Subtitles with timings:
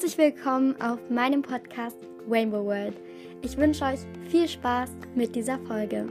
[0.00, 1.96] Herzlich willkommen auf meinem Podcast
[2.30, 2.96] Rainbow World.
[3.42, 3.98] Ich wünsche euch
[4.30, 6.08] viel Spaß mit dieser Folge.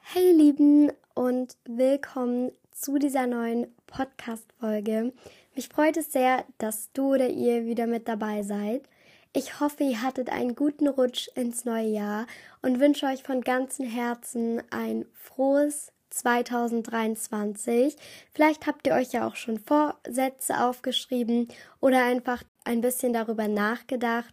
[0.00, 5.12] Hey Lieben und willkommen zu dieser neuen Podcast-Folge.
[5.54, 8.88] Mich freut es sehr, dass du oder ihr wieder mit dabei seid.
[9.34, 12.26] Ich hoffe, ihr hattet einen guten Rutsch ins neue Jahr
[12.62, 17.94] und wünsche euch von ganzem Herzen ein frohes 2023.
[18.32, 21.48] Vielleicht habt ihr euch ja auch schon Vorsätze aufgeschrieben
[21.80, 24.32] oder einfach ein bisschen darüber nachgedacht,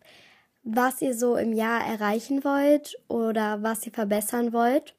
[0.63, 4.95] was ihr so im Jahr erreichen wollt oder was ihr verbessern wollt.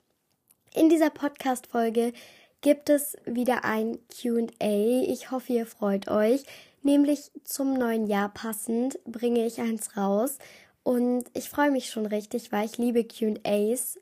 [0.75, 2.13] In dieser Podcast-Folge
[2.61, 5.03] gibt es wieder ein QA.
[5.09, 6.45] Ich hoffe, ihr freut euch
[6.87, 10.39] nämlich zum neuen Jahr passend bringe ich eins raus.
[10.83, 13.99] Und ich freue mich schon richtig, weil ich liebe QAs.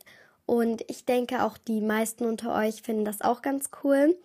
[0.46, 4.16] Und ich denke auch die meisten unter euch finden das auch ganz cool.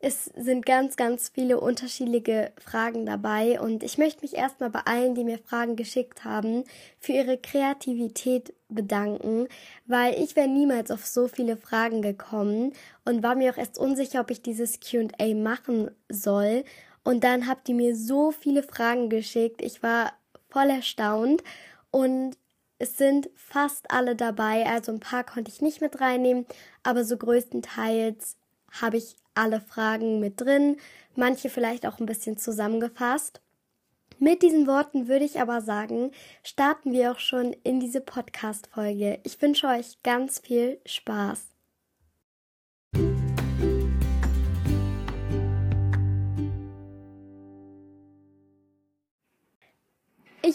[0.00, 3.60] Es sind ganz, ganz viele unterschiedliche Fragen dabei.
[3.60, 6.64] Und ich möchte mich erstmal bei allen, die mir Fragen geschickt haben,
[6.98, 9.46] für ihre Kreativität bedanken,
[9.86, 12.72] weil ich wäre niemals auf so viele Fragen gekommen
[13.04, 16.64] und war mir auch erst unsicher, ob ich dieses QA machen soll
[17.04, 19.62] und dann habt ihr mir so viele Fragen geschickt.
[19.62, 20.12] Ich war
[20.48, 21.44] voll erstaunt
[21.90, 22.36] und
[22.78, 24.66] es sind fast alle dabei.
[24.66, 26.46] Also ein paar konnte ich nicht mit reinnehmen,
[26.82, 28.36] aber so größtenteils
[28.82, 30.78] habe ich alle Fragen mit drin.
[31.14, 33.40] Manche vielleicht auch ein bisschen zusammengefasst.
[34.18, 39.20] Mit diesen Worten würde ich aber sagen, starten wir auch schon in diese Podcast-Folge.
[39.24, 41.53] Ich wünsche euch ganz viel Spaß.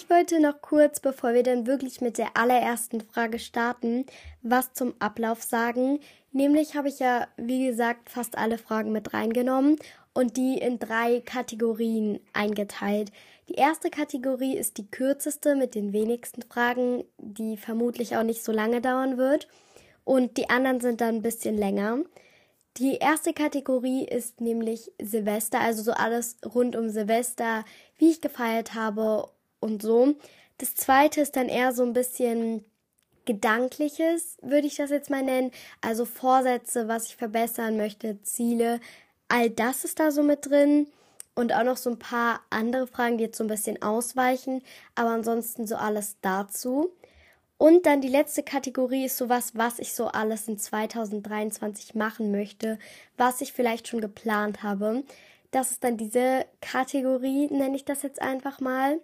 [0.09, 4.07] Ich wollte noch kurz, bevor wir dann wirklich mit der allerersten Frage starten,
[4.41, 5.99] was zum Ablauf sagen.
[6.31, 9.75] Nämlich habe ich ja, wie gesagt, fast alle Fragen mit reingenommen
[10.13, 13.11] und die in drei Kategorien eingeteilt.
[13.49, 18.51] Die erste Kategorie ist die kürzeste mit den wenigsten Fragen, die vermutlich auch nicht so
[18.51, 19.47] lange dauern wird.
[20.05, 21.99] Und die anderen sind dann ein bisschen länger.
[22.77, 27.63] Die erste Kategorie ist nämlich Silvester, also so alles rund um Silvester,
[27.99, 30.15] wie ich gefeiert habe und so.
[30.57, 32.65] Das zweite ist dann eher so ein bisschen
[33.25, 35.51] Gedankliches, würde ich das jetzt mal nennen.
[35.81, 38.79] Also Vorsätze, was ich verbessern möchte, Ziele.
[39.27, 40.87] All das ist da so mit drin.
[41.35, 44.61] Und auch noch so ein paar andere Fragen, die jetzt so ein bisschen ausweichen.
[44.95, 46.91] Aber ansonsten so alles dazu.
[47.57, 52.79] Und dann die letzte Kategorie ist sowas, was ich so alles in 2023 machen möchte,
[53.15, 55.03] was ich vielleicht schon geplant habe.
[55.51, 58.99] Das ist dann diese Kategorie, nenne ich das jetzt einfach mal.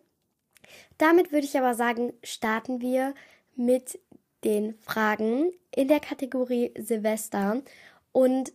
[0.98, 3.14] Damit würde ich aber sagen, starten wir
[3.56, 4.00] mit
[4.44, 7.62] den Fragen in der Kategorie Silvester.
[8.12, 8.54] Und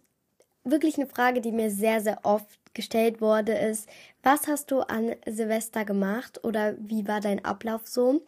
[0.64, 3.88] wirklich eine Frage, die mir sehr, sehr oft gestellt wurde, ist,
[4.22, 8.22] was hast du an Silvester gemacht oder wie war dein Ablauf so?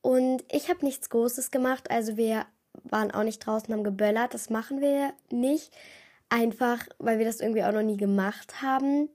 [0.00, 2.46] Und ich habe nichts Großes gemacht, also wir
[2.84, 5.72] waren auch nicht draußen, haben geböllert, das machen wir nicht,
[6.28, 9.08] einfach weil wir das irgendwie auch noch nie gemacht haben.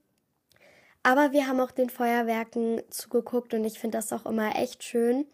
[1.06, 5.24] Aber wir haben auch den Feuerwerken zugeguckt und ich finde das auch immer echt schön.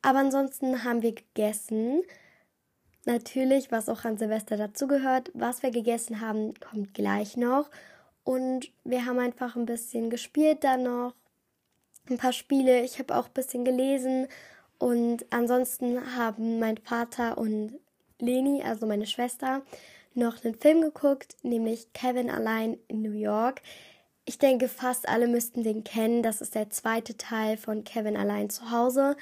[0.00, 2.04] Aber ansonsten haben wir gegessen.
[3.06, 5.32] Natürlich, was auch an Silvester dazugehört.
[5.34, 7.68] Was wir gegessen haben, kommt gleich noch.
[8.22, 11.12] Und wir haben einfach ein bisschen gespielt dann noch.
[12.08, 12.82] Ein paar Spiele.
[12.82, 14.28] Ich habe auch ein bisschen gelesen.
[14.78, 17.80] Und ansonsten haben mein Vater und
[18.20, 19.62] Leni, also meine Schwester,
[20.14, 23.60] noch einen Film geguckt, nämlich Kevin allein in New York.
[24.28, 26.22] Ich denke, fast alle müssten den kennen.
[26.22, 29.16] Das ist der zweite Teil von Kevin allein zu Hause.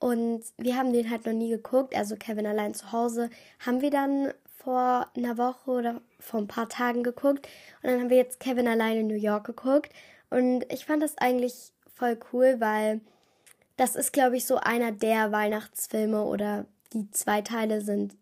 [0.00, 1.94] Und wir haben den halt noch nie geguckt.
[1.96, 3.30] Also Kevin allein zu Hause
[3.64, 7.48] haben wir dann vor einer Woche oder vor ein paar Tagen geguckt.
[7.82, 9.92] Und dann haben wir jetzt Kevin allein in New York geguckt.
[10.28, 13.00] Und ich fand das eigentlich voll cool, weil
[13.76, 18.16] das ist, glaube ich, so einer der Weihnachtsfilme oder die zwei Teile sind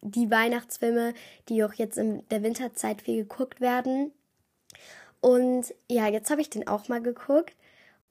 [0.00, 1.12] die Weihnachtsfilme,
[1.48, 4.12] die auch jetzt in der Winterzeit viel geguckt werden.
[5.20, 7.54] Und ja, jetzt habe ich den auch mal geguckt.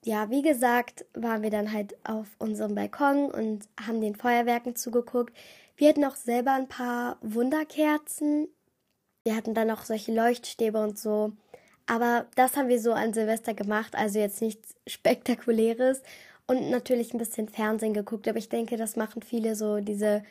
[0.06, 5.36] Ja, wie gesagt, waren wir dann halt auf unserem Balkon und haben den Feuerwerken zugeguckt.
[5.76, 8.48] Wir hatten auch selber ein paar Wunderkerzen.
[9.24, 11.34] Wir hatten dann auch solche Leuchtstäbe und so.
[11.88, 16.02] Aber das haben wir so an Silvester gemacht, also jetzt nichts Spektakuläres.
[16.48, 20.24] Und natürlich ein bisschen Fernsehen geguckt, aber ich denke, das machen viele so diese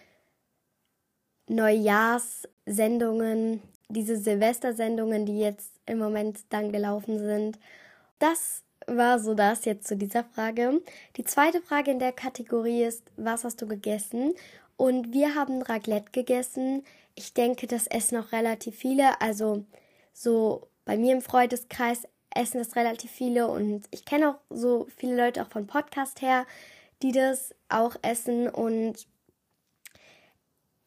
[1.48, 7.58] Neujahrssendungen, diese Silvestersendungen, die jetzt im Moment dann gelaufen sind.
[8.18, 10.80] Das war so das jetzt zu dieser Frage.
[11.16, 14.34] Die zweite Frage in der Kategorie ist, was hast du gegessen?
[14.76, 16.84] Und wir haben Raclette gegessen.
[17.14, 19.20] Ich denke, das essen auch relativ viele.
[19.20, 19.64] Also
[20.12, 25.16] so bei mir im Freundeskreis essen das relativ viele und ich kenne auch so viele
[25.16, 26.46] Leute auch von Podcast her,
[27.02, 29.06] die das auch essen und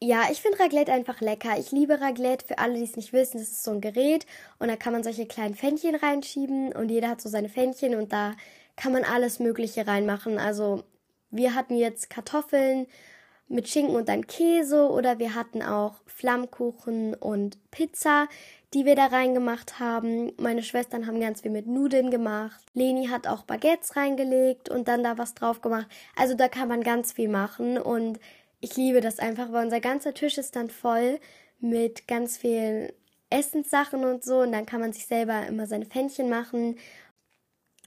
[0.04, 1.60] ja, ich finde Raclette einfach lecker.
[1.60, 2.46] Ich liebe Raclette.
[2.48, 4.26] Für alle, die es nicht wissen, das ist so ein Gerät
[4.60, 8.12] und da kann man solche kleinen Fännchen reinschieben und jeder hat so seine Fännchen und
[8.12, 8.34] da
[8.76, 10.40] kann man alles Mögliche reinmachen.
[10.40, 10.84] Also
[11.30, 12.88] wir hatten jetzt Kartoffeln
[13.48, 18.28] mit Schinken und dann Käse oder wir hatten auch Flammkuchen und Pizza,
[18.74, 20.32] die wir da reingemacht haben.
[20.38, 22.64] Meine Schwestern haben ganz viel mit Nudeln gemacht.
[22.74, 25.88] Leni hat auch Baguettes reingelegt und dann da was drauf gemacht.
[26.16, 28.20] Also da kann man ganz viel machen und
[28.62, 31.20] ich liebe das einfach, weil unser ganzer Tisch ist dann voll
[31.60, 32.92] mit ganz vielen
[33.30, 36.78] Essenssachen und so und dann kann man sich selber immer seine Pfännchen machen.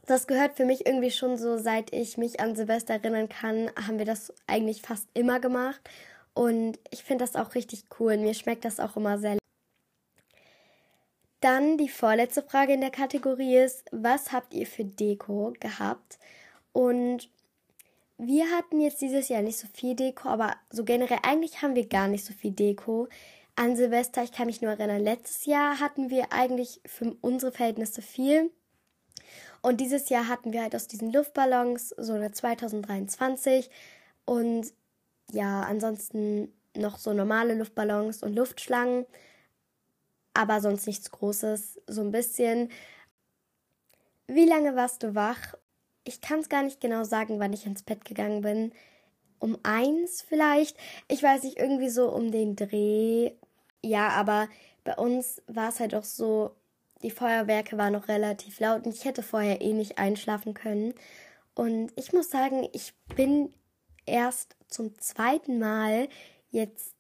[0.07, 3.99] Das gehört für mich irgendwie schon so, seit ich mich an Silvester erinnern kann, haben
[3.99, 5.81] wir das eigentlich fast immer gemacht
[6.35, 8.17] und ich finde das auch richtig cool.
[8.17, 9.39] Mir schmeckt das auch immer sehr.
[11.41, 16.19] Dann die vorletzte Frage in der Kategorie ist, was habt ihr für Deko gehabt?
[16.73, 17.29] Und
[18.19, 21.89] wir hatten jetzt dieses Jahr nicht so viel Deko, aber so generell eigentlich haben wir
[21.89, 23.09] gar nicht so viel Deko.
[23.57, 28.03] An Silvester, ich kann mich nur erinnern, letztes Jahr hatten wir eigentlich für unsere Verhältnisse
[28.03, 28.51] viel.
[29.63, 33.71] Und dieses Jahr hatten wir halt aus diesen Luftballons so eine 2023
[34.25, 34.73] und
[35.33, 39.07] ja, ansonsten noch so normale Luftballons und Luftschlangen,
[40.35, 42.71] aber sonst nichts Großes, so ein bisschen.
[44.27, 45.55] Wie lange warst du wach
[46.05, 48.73] ich kann es gar nicht genau sagen, wann ich ins Bett gegangen bin.
[49.39, 50.77] Um eins vielleicht.
[51.09, 53.33] Ich weiß nicht, irgendwie so um den Dreh.
[53.83, 54.49] Ja, aber
[54.85, 56.55] bei uns war es halt auch so,
[57.03, 60.95] die Feuerwerke waren noch relativ laut und ich hätte vorher eh nicht einschlafen können.
[61.55, 63.53] Und ich muss sagen, ich bin
[64.07, 66.09] erst zum zweiten Mal
[66.51, 66.95] jetzt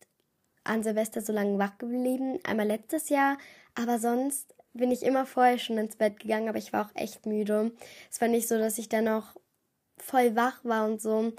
[0.65, 2.39] an Silvester so lange wach geblieben.
[2.45, 3.37] Einmal letztes Jahr,
[3.75, 7.27] aber sonst bin ich immer vorher schon ins Bett gegangen, aber ich war auch echt
[7.27, 7.73] müde.
[8.11, 9.37] Es war nicht so, dass ich dann noch
[9.99, 11.33] voll wach war und so.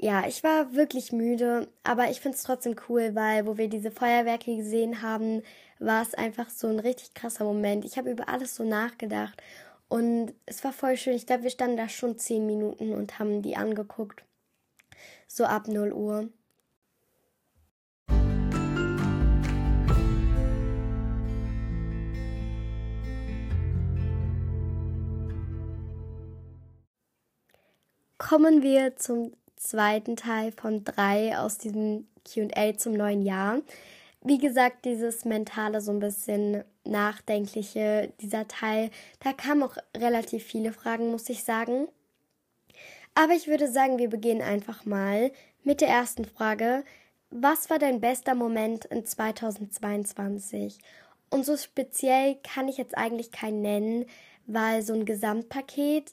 [0.00, 3.90] Ja, ich war wirklich müde, aber ich finde es trotzdem cool, weil wo wir diese
[3.90, 5.42] Feuerwerke gesehen haben,
[5.78, 7.84] war es einfach so ein richtig krasser Moment.
[7.84, 9.42] Ich habe über alles so nachgedacht
[9.88, 11.14] und es war voll schön.
[11.14, 14.24] Ich glaube, wir standen da schon zehn Minuten und haben die angeguckt.
[15.28, 16.28] So ab 0 Uhr.
[28.28, 33.60] Kommen wir zum zweiten Teil von drei aus diesem QA zum neuen Jahr.
[34.20, 38.90] Wie gesagt, dieses mentale, so ein bisschen nachdenkliche, dieser Teil,
[39.20, 41.86] da kamen auch relativ viele Fragen, muss ich sagen.
[43.14, 45.30] Aber ich würde sagen, wir beginnen einfach mal
[45.62, 46.82] mit der ersten Frage.
[47.30, 50.78] Was war dein bester Moment in 2022?
[51.30, 54.04] Und so speziell kann ich jetzt eigentlich keinen nennen,
[54.46, 56.12] weil so ein Gesamtpaket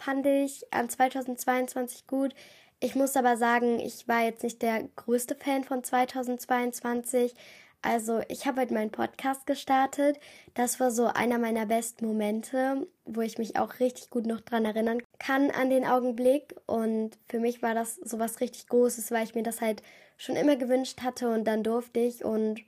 [0.00, 2.34] fand ich an 2022 gut.
[2.80, 7.34] Ich muss aber sagen, ich war jetzt nicht der größte Fan von 2022.
[7.82, 10.18] Also ich habe halt meinen Podcast gestartet.
[10.54, 14.64] Das war so einer meiner besten Momente, wo ich mich auch richtig gut noch dran
[14.64, 16.54] erinnern kann an den Augenblick.
[16.66, 19.82] Und für mich war das so was richtig Großes, weil ich mir das halt
[20.16, 22.60] schon immer gewünscht hatte und dann durfte ich und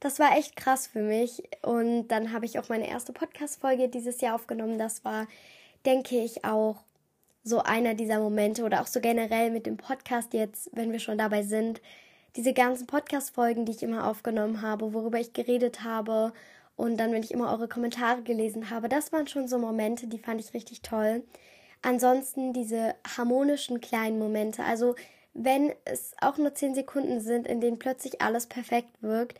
[0.00, 1.42] das war echt krass für mich.
[1.62, 4.76] Und dann habe ich auch meine erste Podcast-Folge dieses Jahr aufgenommen.
[4.76, 5.26] Das war
[5.86, 6.76] denke ich auch
[7.42, 11.18] so einer dieser Momente oder auch so generell mit dem Podcast jetzt, wenn wir schon
[11.18, 11.82] dabei sind,
[12.36, 16.32] diese ganzen Podcast-Folgen, die ich immer aufgenommen habe, worüber ich geredet habe
[16.76, 20.18] und dann, wenn ich immer eure Kommentare gelesen habe, das waren schon so Momente, die
[20.18, 21.22] fand ich richtig toll.
[21.82, 24.94] Ansonsten diese harmonischen kleinen Momente, also
[25.34, 29.38] wenn es auch nur zehn Sekunden sind, in denen plötzlich alles perfekt wirkt,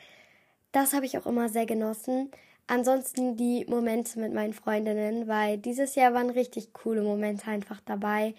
[0.73, 2.31] das habe ich auch immer sehr genossen.
[2.66, 8.35] Ansonsten die Momente mit meinen Freundinnen, weil dieses Jahr waren richtig coole Momente einfach dabei.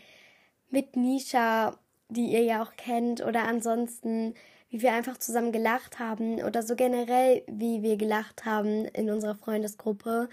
[0.69, 1.77] Mit Nisha,
[2.09, 4.33] die ihr ja auch kennt, oder ansonsten,
[4.69, 9.35] wie wir einfach zusammen gelacht haben oder so generell, wie wir gelacht haben in unserer
[9.35, 10.29] Freundesgruppe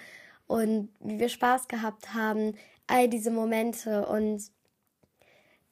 [0.47, 2.55] und wie wir Spaß gehabt haben.
[2.87, 4.43] All diese Momente und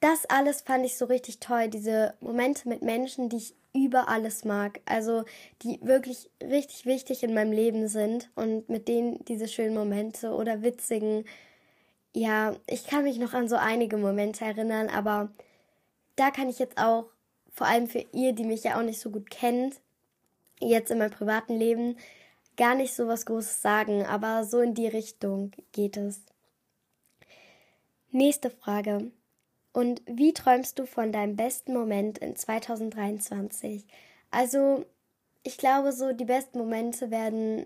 [0.01, 1.69] das alles fand ich so richtig toll.
[1.69, 4.81] Diese Momente mit Menschen, die ich über alles mag.
[4.85, 5.23] Also
[5.61, 10.61] die wirklich richtig wichtig in meinem Leben sind und mit denen diese schönen Momente oder
[10.63, 11.25] witzigen.
[12.13, 15.31] Ja, ich kann mich noch an so einige Momente erinnern, aber
[16.15, 17.05] da kann ich jetzt auch,
[17.53, 19.79] vor allem für ihr, die mich ja auch nicht so gut kennt,
[20.59, 21.97] jetzt in meinem privaten Leben,
[22.57, 26.21] gar nicht so was Großes sagen, aber so in die Richtung geht es.
[28.11, 29.11] Nächste Frage.
[29.73, 33.85] Und wie träumst du von deinem besten Moment in 2023?
[34.29, 34.85] Also,
[35.43, 37.65] ich glaube, so die besten Momente werden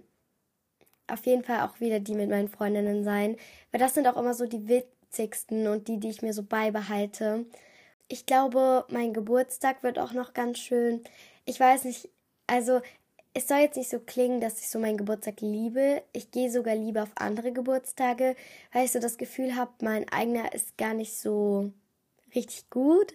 [1.07, 3.37] auf jeden Fall auch wieder die mit meinen Freundinnen sein,
[3.71, 7.45] weil das sind auch immer so die witzigsten und die, die ich mir so beibehalte.
[8.07, 11.03] Ich glaube, mein Geburtstag wird auch noch ganz schön.
[11.45, 12.09] Ich weiß nicht,
[12.47, 12.81] also
[13.33, 16.03] es soll jetzt nicht so klingen, dass ich so meinen Geburtstag liebe.
[16.13, 18.35] Ich gehe sogar lieber auf andere Geburtstage,
[18.71, 21.71] weil ich so das Gefühl habe, mein eigener ist gar nicht so
[22.35, 23.13] richtig gut.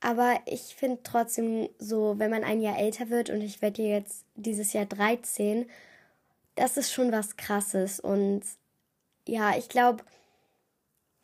[0.00, 4.24] Aber ich finde trotzdem so, wenn man ein Jahr älter wird und ich werde jetzt
[4.34, 5.68] dieses Jahr 13,
[6.54, 8.00] das ist schon was Krasses.
[8.00, 8.42] Und
[9.26, 10.04] ja, ich glaube,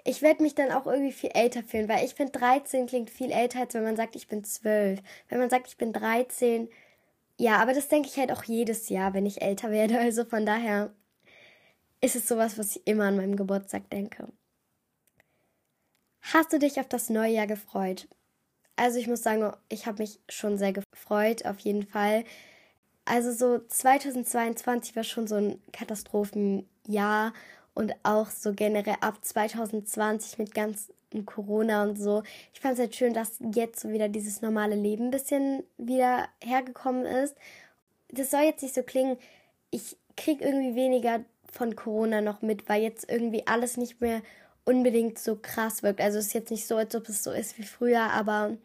[0.05, 3.33] ich werde mich dann auch irgendwie viel älter fühlen, weil ich finde 13 klingt viel
[3.33, 5.00] älter, als wenn man sagt, ich bin 12.
[5.29, 6.69] Wenn man sagt, ich bin 13,
[7.38, 9.99] ja, aber das denke ich halt auch jedes Jahr, wenn ich älter werde.
[9.99, 10.93] Also von daher
[12.00, 14.29] ist es sowas, was ich immer an meinem Geburtstag denke.
[16.33, 18.09] Hast du dich auf das neue Jahr gefreut?
[18.75, 22.25] Also ich muss sagen, ich habe mich schon sehr gefreut, auf jeden Fall.
[23.04, 27.33] Also so 2022 war schon so ein Katastrophenjahr
[27.75, 30.92] und auch so generell ab 2020 mit ganz
[31.26, 32.25] Corona und so.
[32.52, 36.28] Ich fand es halt schön, dass jetzt so wieder dieses normale Leben ein bisschen wieder
[36.42, 37.37] hergekommen ist.
[38.09, 39.16] Das soll jetzt nicht so klingen,
[39.71, 41.21] ich kriege irgendwie weniger
[41.52, 44.23] von Corona noch mit, weil jetzt irgendwie alles nicht mehr
[44.66, 46.00] unbedingt so krass wirkt.
[46.00, 48.58] Also es ist jetzt nicht so, als ob es so ist wie früher, aber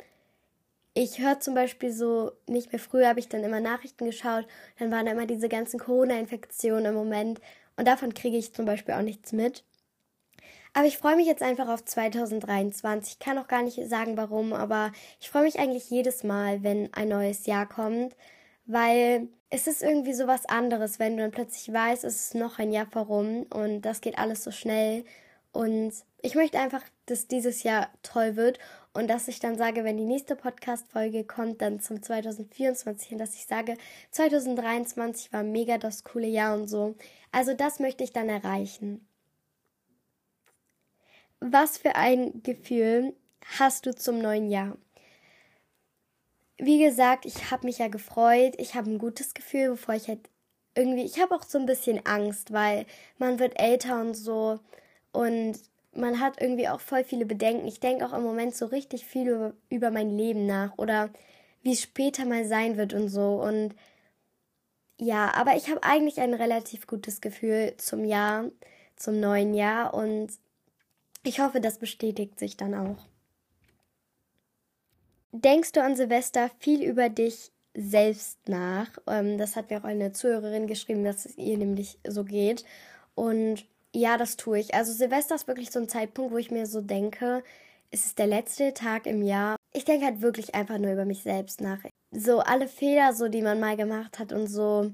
[0.94, 4.46] ich höre zum Beispiel so, nicht mehr früher habe ich dann immer Nachrichten geschaut,
[4.78, 7.40] dann waren immer diese ganzen Corona-Infektionen im Moment
[7.78, 9.64] und davon kriege ich zum Beispiel auch nichts mit.
[10.74, 13.14] Aber ich freue mich jetzt einfach auf 2023.
[13.14, 16.94] Ich kann auch gar nicht sagen, warum, aber ich freue mich eigentlich jedes Mal, wenn
[16.94, 18.16] ein neues Jahr kommt,
[18.66, 22.58] weil es ist irgendwie so was anderes, wenn du dann plötzlich weißt, es ist noch
[22.58, 25.04] ein Jahr vorum und das geht alles so schnell.
[25.52, 28.58] Und ich möchte einfach, dass dieses Jahr toll wird
[28.94, 33.36] und dass ich dann sage, wenn die nächste Podcast-Folge kommt, dann zum 2024 und dass
[33.36, 33.78] ich sage,
[34.12, 36.96] 2023 war mega das coole Jahr und so.
[37.32, 39.06] Also das möchte ich dann erreichen.
[41.40, 43.14] Was für ein Gefühl
[43.58, 44.78] hast du zum neuen Jahr?
[46.58, 48.54] Wie gesagt, ich habe mich ja gefreut.
[48.58, 50.30] Ich habe ein gutes Gefühl, bevor ich halt
[50.76, 52.86] irgendwie, ich habe auch so ein bisschen Angst, weil
[53.18, 54.60] man wird älter und so
[55.12, 55.60] und
[55.94, 57.68] man hat irgendwie auch voll viele Bedenken.
[57.68, 61.10] Ich denke auch im Moment so richtig viel über, über mein Leben nach oder
[61.64, 63.42] wie es später mal sein wird und so.
[63.42, 63.76] Und
[64.98, 68.46] ja, aber ich habe eigentlich ein relativ gutes Gefühl zum Jahr,
[68.96, 70.32] zum neuen Jahr und
[71.24, 73.06] ich hoffe, das bestätigt sich dann auch.
[75.32, 78.90] Denkst du an Silvester viel über dich selbst nach?
[79.08, 82.66] Ähm, das hat mir auch eine Zuhörerin geschrieben, dass es ihr nämlich so geht.
[83.16, 84.74] Und ja, das tue ich.
[84.74, 87.44] Also Silvester ist wirklich so ein Zeitpunkt, wo ich mir so denke,
[87.92, 89.58] es ist der letzte Tag im Jahr.
[89.74, 91.80] Ich denke halt wirklich einfach nur über mich selbst nach.
[92.12, 94.92] So alle Fehler, so die man mal gemacht hat und so.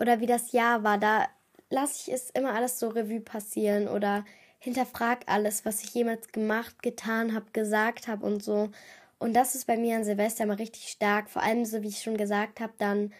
[0.00, 1.26] Oder wie das Jahr war, da
[1.70, 4.24] lasse ich es immer alles so Revue passieren oder
[4.58, 8.70] hinterfrag alles, was ich jemals gemacht, getan habe, gesagt habe und so.
[9.18, 11.30] Und das ist bei mir an Silvester immer richtig stark.
[11.30, 13.12] Vor allem, so wie ich schon gesagt habe, dann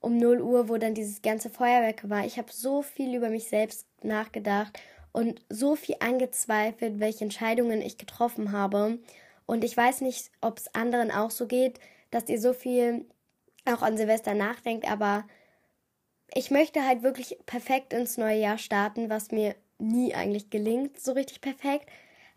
[0.00, 2.26] um 0 Uhr, wo dann dieses ganze Feuerwerk war.
[2.26, 4.78] Ich habe so viel über mich selbst nachgedacht
[5.12, 8.98] und so viel angezweifelt, welche Entscheidungen ich getroffen habe.
[9.46, 11.78] Und ich weiß nicht, ob es anderen auch so geht,
[12.10, 13.06] dass ihr so viel
[13.64, 15.24] auch an Silvester nachdenkt, aber
[16.34, 21.12] ich möchte halt wirklich perfekt ins neue Jahr starten, was mir nie eigentlich gelingt, so
[21.12, 21.88] richtig perfekt.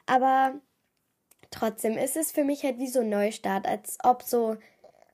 [0.05, 0.55] Aber
[1.51, 4.57] trotzdem ist es für mich halt wie so ein Neustart, als ob so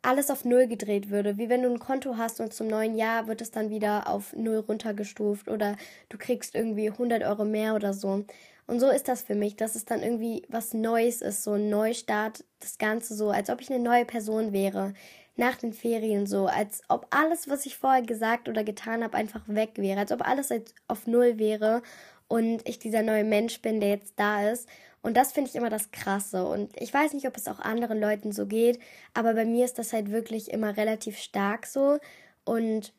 [0.03, 1.37] alles auf Null gedreht würde.
[1.37, 4.33] Wie wenn du ein Konto hast und zum neuen Jahr wird es dann wieder auf
[4.33, 5.77] Null runtergestuft oder
[6.09, 8.25] du kriegst irgendwie 100 Euro mehr oder so.
[8.67, 11.69] Und so ist das für mich, dass es dann irgendwie was Neues ist, so ein
[11.69, 14.93] Neustart, das Ganze so, als ob ich eine neue Person wäre.
[15.35, 19.41] Nach den Ferien so, als ob alles, was ich vorher gesagt oder getan habe, einfach
[19.47, 20.49] weg wäre, als ob alles
[20.87, 21.81] auf Null wäre
[22.27, 24.67] und ich dieser neue Mensch bin, der jetzt da ist.
[25.03, 26.45] Und das finde ich immer das Krasse.
[26.47, 28.79] Und ich weiß nicht, ob es auch anderen Leuten so geht,
[29.13, 31.99] aber bei mir ist das halt wirklich immer relativ stark so.
[32.45, 32.93] Und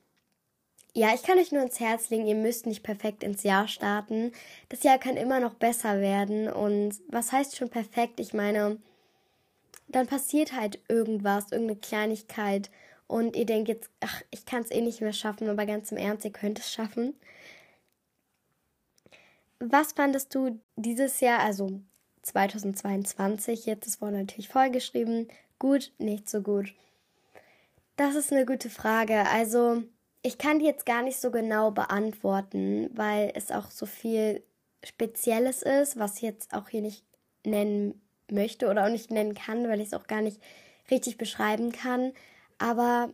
[0.92, 4.32] ja, ich kann euch nur ins Herz legen, ihr müsst nicht perfekt ins Jahr starten.
[4.68, 6.49] Das Jahr kann immer noch besser werden.
[6.49, 8.20] Und was heißt schon perfekt?
[8.20, 8.78] Ich meine,
[9.88, 12.70] dann passiert halt irgendwas, irgendeine Kleinigkeit.
[13.06, 15.99] Und ihr denkt jetzt, ach, ich kann es eh nicht mehr schaffen, aber ganz im
[15.99, 17.14] Ernst, ihr könnt es schaffen.
[19.58, 21.80] Was fandest du dieses Jahr, also
[22.25, 25.28] 2022, jetzt ist wurde natürlich vollgeschrieben,
[25.59, 26.75] gut, nicht so gut?
[27.97, 29.28] Das ist eine gute Frage.
[29.31, 29.83] Also,
[30.23, 34.43] ich kann die jetzt gar nicht so genau beantworten, weil es auch so viel
[34.83, 37.04] Spezielles ist, was ich jetzt auch hier nicht
[37.45, 38.00] nennen
[38.31, 40.40] möchte oder auch nicht nennen kann, weil ich es auch gar nicht
[40.90, 42.12] richtig beschreiben kann.
[42.59, 43.11] Aber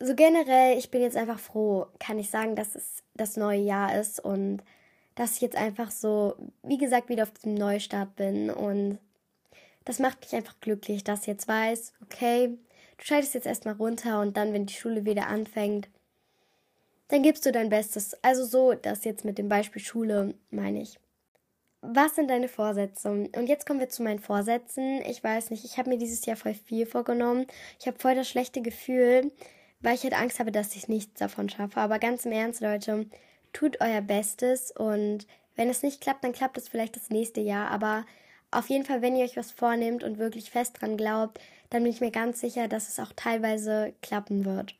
[0.00, 3.98] so generell, ich bin jetzt einfach froh, kann ich sagen, dass es das neue Jahr
[3.98, 4.62] ist und
[5.18, 8.98] dass ich jetzt einfach so, wie gesagt, wieder auf dem Neustart bin und
[9.84, 12.56] das macht mich einfach glücklich, dass ich jetzt weiß, okay,
[12.98, 15.88] du schaltest jetzt erstmal runter und dann, wenn die Schule wieder anfängt,
[17.08, 18.16] dann gibst du dein Bestes.
[18.22, 21.00] Also so, das jetzt mit dem Beispiel Schule meine ich.
[21.80, 23.10] Was sind deine Vorsätze?
[23.10, 25.02] Und jetzt kommen wir zu meinen Vorsätzen.
[25.02, 27.46] Ich weiß nicht, ich habe mir dieses Jahr voll viel vorgenommen.
[27.80, 29.32] Ich habe voll das schlechte Gefühl,
[29.80, 31.80] weil ich halt Angst habe, dass ich nichts davon schaffe.
[31.80, 33.06] Aber ganz im Ernst, Leute,
[33.58, 37.72] tut euer Bestes und wenn es nicht klappt, dann klappt es vielleicht das nächste Jahr.
[37.72, 38.06] Aber
[38.52, 41.90] auf jeden Fall, wenn ihr euch was vornehmt und wirklich fest dran glaubt, dann bin
[41.90, 44.76] ich mir ganz sicher, dass es auch teilweise klappen wird.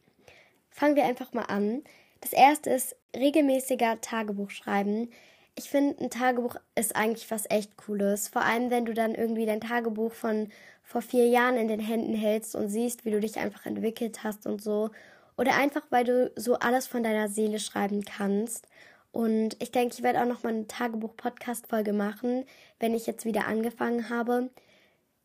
[0.70, 1.82] Fangen wir einfach mal an.
[2.20, 5.10] Das erste ist regelmäßiger Tagebuch schreiben.
[5.56, 8.28] Ich finde, ein Tagebuch ist eigentlich was echt Cooles.
[8.28, 10.50] Vor allem, wenn du dann irgendwie dein Tagebuch von
[10.84, 14.46] vor vier Jahren in den Händen hältst und siehst, wie du dich einfach entwickelt hast
[14.46, 14.90] und so.
[15.38, 18.66] Oder einfach, weil du so alles von deiner Seele schreiben kannst.
[19.12, 22.44] Und ich denke, ich werde auch noch mal eine Tagebuch-Podcast-Folge machen,
[22.80, 24.50] wenn ich jetzt wieder angefangen habe.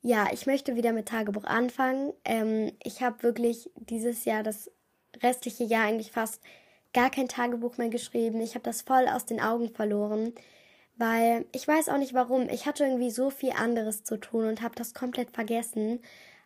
[0.01, 2.13] Ja, ich möchte wieder mit Tagebuch anfangen.
[2.25, 4.71] Ähm, ich habe wirklich dieses Jahr, das
[5.21, 6.41] restliche Jahr eigentlich fast
[6.93, 8.39] gar kein Tagebuch mehr geschrieben.
[8.41, 10.33] Ich habe das voll aus den Augen verloren,
[10.95, 12.49] weil ich weiß auch nicht warum.
[12.49, 16.01] Ich hatte irgendwie so viel anderes zu tun und habe das komplett vergessen.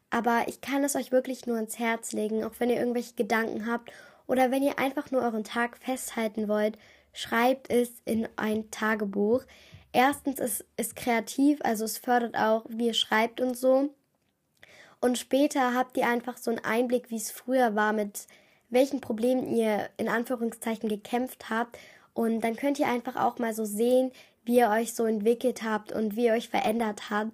[0.10, 3.68] Aber ich kann es euch wirklich nur ins Herz legen, auch wenn ihr irgendwelche Gedanken
[3.68, 3.92] habt
[4.26, 6.78] oder wenn ihr einfach nur euren Tag festhalten wollt,
[7.14, 9.44] schreibt es in ein Tagebuch.
[9.92, 13.90] Erstens ist es kreativ, also es fördert auch, wie ihr schreibt und so.
[15.00, 18.28] Und später habt ihr einfach so einen Einblick, wie es früher war, mit
[18.70, 21.78] welchen Problemen ihr in Anführungszeichen gekämpft habt.
[22.14, 24.12] Und dann könnt ihr einfach auch mal so sehen,
[24.44, 27.34] wie ihr euch so entwickelt habt und wie ihr euch verändert habt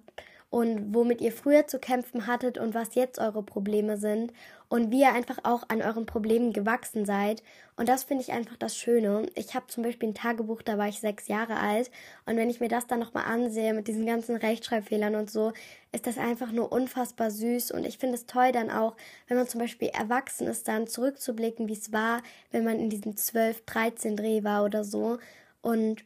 [0.50, 4.32] und womit ihr früher zu kämpfen hattet und was jetzt eure Probleme sind
[4.68, 7.42] und wie ihr einfach auch an euren Problemen gewachsen seid.
[7.76, 9.26] Und das finde ich einfach das Schöne.
[9.34, 11.90] Ich habe zum Beispiel ein Tagebuch, da war ich sechs Jahre alt
[12.24, 15.52] und wenn ich mir das dann nochmal ansehe mit diesen ganzen Rechtschreibfehlern und so,
[15.90, 19.48] ist das einfach nur unfassbar süß und ich finde es toll dann auch, wenn man
[19.48, 24.16] zum Beispiel erwachsen ist, dann zurückzublicken, wie es war, wenn man in diesem 12, 13
[24.16, 25.18] Dreh war oder so.
[25.62, 26.04] Und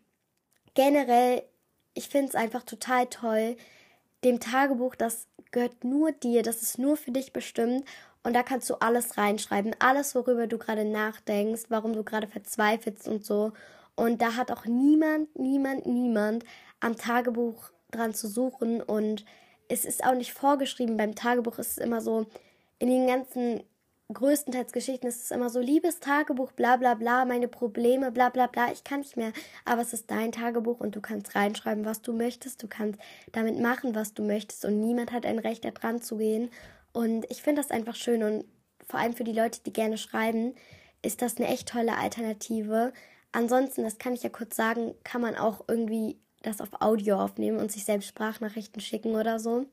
[0.75, 1.43] generell,
[1.95, 3.57] ich finde es einfach total toll,
[4.25, 7.85] dem Tagebuch, das gehört nur dir, das ist nur für dich bestimmt
[8.23, 13.09] und da kannst du alles reinschreiben, alles, worüber du gerade nachdenkst, warum du gerade verzweifelst
[13.09, 13.53] und so.
[13.95, 16.45] Und da hat auch niemand, niemand, niemand
[16.81, 19.25] am Tagebuch dran zu suchen und
[19.69, 20.97] es ist auch nicht vorgeschrieben.
[20.97, 22.27] Beim Tagebuch ist es immer so,
[22.79, 23.63] in den ganzen
[24.12, 28.47] größtenteils Geschichten ist es immer so, liebes Tagebuch, bla bla bla, meine Probleme, bla bla
[28.47, 29.33] bla, ich kann nicht mehr.
[29.64, 32.99] Aber es ist dein Tagebuch und du kannst reinschreiben, was du möchtest, du kannst
[33.33, 36.51] damit machen, was du möchtest und niemand hat ein Recht, da dran zu gehen.
[36.92, 38.44] Und ich finde das einfach schön und
[38.88, 40.55] vor allem für die Leute, die gerne schreiben,
[41.03, 42.92] ist das eine echt tolle Alternative.
[43.33, 47.59] Ansonsten, das kann ich ja kurz sagen, kann man auch irgendwie das auf Audio aufnehmen
[47.59, 49.66] und sich selbst Sprachnachrichten schicken oder so.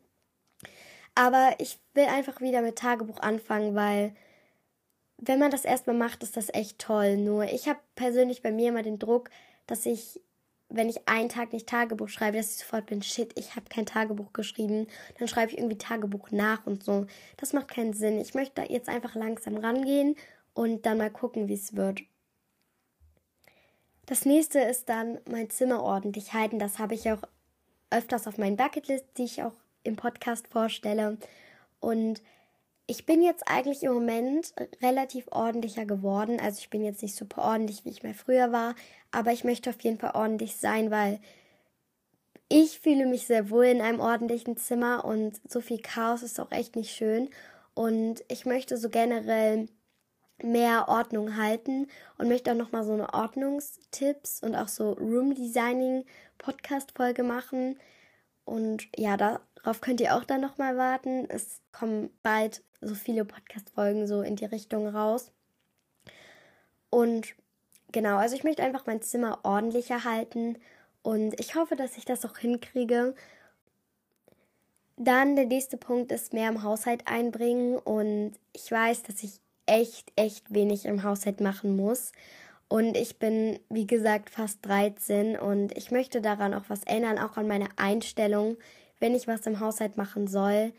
[1.16, 4.14] Aber ich will einfach wieder mit Tagebuch anfangen, weil
[5.28, 7.18] wenn man das erstmal macht, ist das echt toll.
[7.18, 9.30] Nur ich habe persönlich bei mir immer den Druck,
[9.68, 10.22] dass ich,
[10.70, 13.86] wenn ich einen Tag nicht Tagebuch schreibe, dass ich sofort bin, shit, ich habe kein
[13.86, 14.88] Tagebuch geschrieben.
[15.20, 17.06] Dann schreibe ich irgendwie Tagebuch nach und so.
[17.38, 18.20] Das macht keinen Sinn.
[18.20, 20.16] Ich möchte jetzt einfach langsam rangehen
[20.54, 22.02] und dann mal gucken, wie es wird.
[24.06, 26.60] Das nächste ist dann mein Zimmer ordentlich halten.
[26.60, 27.22] Das habe ich auch
[27.90, 31.18] öfters auf meinen Bucketlist, die ich auch im Podcast vorstelle.
[31.80, 32.22] Und
[32.88, 36.40] ich bin jetzt eigentlich im Moment relativ ordentlicher geworden.
[36.40, 38.76] Also ich bin jetzt nicht super ordentlich, wie ich mal früher war,
[39.12, 41.20] aber ich möchte auf jeden Fall ordentlich sein, weil
[42.48, 46.52] ich fühle mich sehr wohl in einem ordentlichen Zimmer und so viel Chaos ist auch
[46.52, 47.30] echt nicht schön.
[47.74, 49.68] Und ich möchte so generell
[50.42, 56.06] mehr Ordnung halten und möchte auch nochmal so eine Ordnungstipps und auch so Room Designing
[56.38, 57.80] Podcast Folge machen.
[58.44, 61.28] Und ja, darauf könnt ihr auch dann nochmal warten.
[61.30, 65.32] Es kommen bald so viele Podcast-Folgen so in die Richtung raus.
[66.90, 67.36] Und
[67.92, 70.58] genau, also ich möchte einfach mein Zimmer ordentlicher halten
[71.02, 73.16] und ich hoffe, dass ich das auch hinkriege.
[74.98, 80.12] Dann der nächste Punkt ist mehr im Haushalt einbringen und ich weiß, dass ich echt,
[80.16, 82.12] echt wenig im Haushalt machen muss.
[82.68, 87.38] Und ich bin, wie gesagt, fast 13 und ich möchte daran auch was ändern, auch
[87.38, 88.58] an meiner Einstellung,
[89.00, 90.74] wenn ich was im Haushalt machen soll,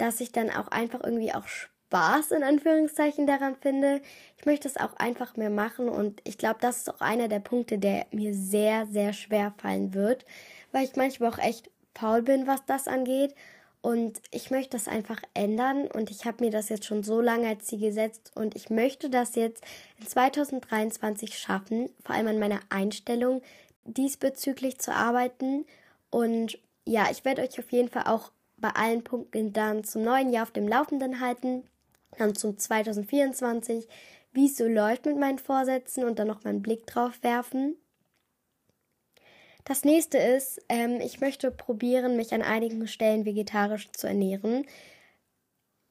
[0.00, 4.00] dass ich dann auch einfach irgendwie auch Spaß in Anführungszeichen daran finde.
[4.38, 7.40] Ich möchte es auch einfach mehr machen und ich glaube, das ist auch einer der
[7.40, 10.24] Punkte, der mir sehr, sehr schwer fallen wird,
[10.72, 13.34] weil ich manchmal auch echt faul bin, was das angeht.
[13.82, 17.48] Und ich möchte das einfach ändern und ich habe mir das jetzt schon so lange
[17.48, 19.64] als Ziel gesetzt und ich möchte das jetzt
[19.98, 23.40] in 2023 schaffen, vor allem an meiner Einstellung
[23.84, 25.64] diesbezüglich zu arbeiten.
[26.10, 30.32] Und ja, ich werde euch auf jeden Fall auch bei allen Punkten dann zum neuen
[30.32, 31.64] Jahr auf dem Laufenden halten,
[32.18, 33.88] dann zum 2024,
[34.32, 37.76] wie es so läuft mit meinen Vorsätzen und dann noch mal einen Blick drauf werfen.
[39.64, 44.66] Das nächste ist, ähm, ich möchte probieren, mich an einigen Stellen vegetarisch zu ernähren.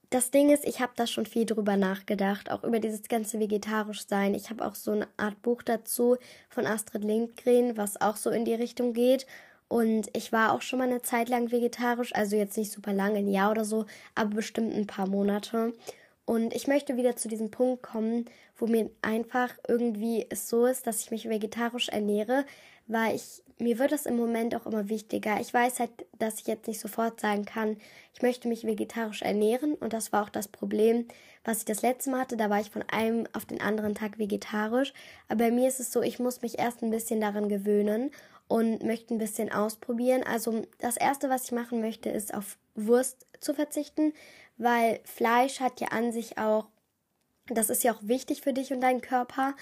[0.10, 4.08] Das Ding ist, ich habe da schon viel drüber nachgedacht, auch über dieses ganze vegetarisch
[4.08, 4.34] sein.
[4.34, 6.18] Ich habe auch so eine Art Buch dazu
[6.50, 9.28] von Astrid Lindgren, was auch so in die Richtung geht.
[9.70, 13.20] Und ich war auch schon mal eine Zeit lang vegetarisch, also jetzt nicht super lange,
[13.20, 15.74] ein Jahr oder so, aber bestimmt ein paar Monate.
[16.26, 18.26] Und ich möchte wieder zu diesem Punkt kommen,
[18.58, 22.46] wo mir einfach irgendwie es so ist, dass ich mich vegetarisch ernähre,
[22.88, 25.40] weil ich mir wird das im Moment auch immer wichtiger.
[25.42, 27.78] Ich weiß halt, dass ich jetzt nicht sofort sagen kann,
[28.14, 31.06] ich möchte mich vegetarisch ernähren und das war auch das Problem,
[31.44, 32.38] was ich das letzte Mal hatte.
[32.38, 34.94] Da war ich von einem auf den anderen Tag vegetarisch.
[35.28, 38.12] Aber bei mir ist es so, ich muss mich erst ein bisschen daran gewöhnen
[38.50, 40.24] und möchte ein bisschen ausprobieren.
[40.24, 44.12] Also das erste, was ich machen möchte, ist auf Wurst zu verzichten,
[44.58, 46.68] weil Fleisch hat ja an sich auch,
[47.48, 49.56] das ist ja auch wichtig für dich und deinen Körper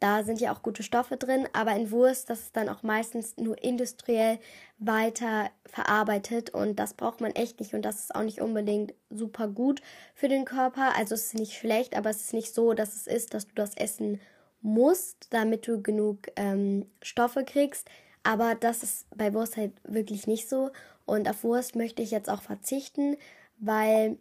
[0.00, 3.36] da sind ja auch gute Stoffe drin, aber in Wurst, das ist dann auch meistens
[3.36, 4.38] nur industriell
[4.78, 9.48] weiter verarbeitet und das braucht man echt nicht und das ist auch nicht unbedingt super
[9.48, 9.82] gut
[10.14, 10.94] für den Körper.
[10.96, 13.54] Also es ist nicht schlecht, aber es ist nicht so, dass es ist, dass du
[13.54, 14.20] das essen
[14.60, 17.88] musst, damit du genug ähm, Stoffe kriegst.
[18.22, 20.70] Aber das ist bei Wurst halt wirklich nicht so.
[21.06, 23.16] Und auf Wurst möchte ich jetzt auch verzichten,
[23.58, 24.18] weil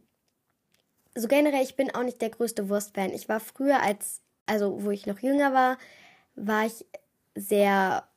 [1.15, 3.11] so generell, ich bin auch nicht der größte Wurstfan.
[3.11, 5.77] Ich war früher als also wo ich noch jünger war,
[6.35, 6.85] war ich
[7.35, 8.07] sehr,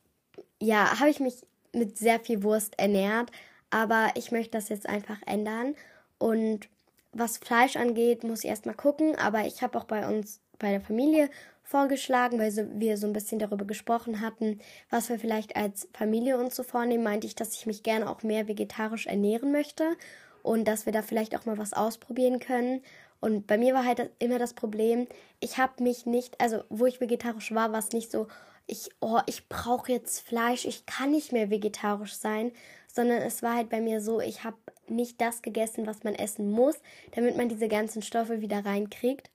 [0.59, 1.35] ja, habe ich mich
[1.73, 3.29] mit sehr viel Wurst ernährt,
[3.69, 5.75] aber ich möchte das jetzt einfach ändern.
[6.17, 6.69] Und
[7.11, 10.81] was Fleisch angeht, muss ich erstmal gucken, aber ich habe auch bei uns, bei der
[10.81, 11.29] Familie
[11.63, 16.55] vorgeschlagen, weil wir so ein bisschen darüber gesprochen hatten, was wir vielleicht als Familie uns
[16.55, 19.95] so vornehmen, meinte ich, dass ich mich gerne auch mehr vegetarisch ernähren möchte
[20.43, 22.81] und dass wir da vielleicht auch mal was ausprobieren können.
[23.19, 25.07] Und bei mir war halt immer das Problem,
[25.39, 28.27] ich habe mich nicht, also wo ich vegetarisch war, war es nicht so,
[28.67, 32.51] ich, oh, ich brauche jetzt Fleisch, ich kann nicht mehr vegetarisch sein,
[32.87, 36.51] sondern es war halt bei mir so, ich habe nicht das gegessen, was man essen
[36.51, 36.75] muss,
[37.11, 39.29] damit man diese ganzen Stoffe wieder reinkriegt,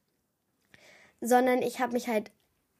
[1.21, 2.31] sondern ich habe mich halt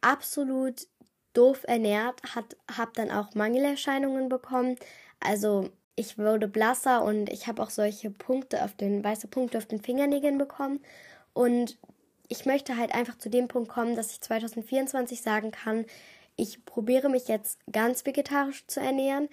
[0.01, 0.87] absolut
[1.33, 4.77] doof ernährt, habe dann auch Mangelerscheinungen bekommen,
[5.21, 9.67] also ich wurde blasser und ich habe auch solche Punkte auf den, weiße Punkte auf
[9.67, 10.81] den Fingernägeln bekommen.
[11.33, 11.79] Und
[12.29, 15.87] ich möchte halt einfach zu dem Punkt kommen, dass ich 2024 sagen kann,
[16.37, 19.29] ich probiere mich jetzt ganz vegetarisch zu ernähren,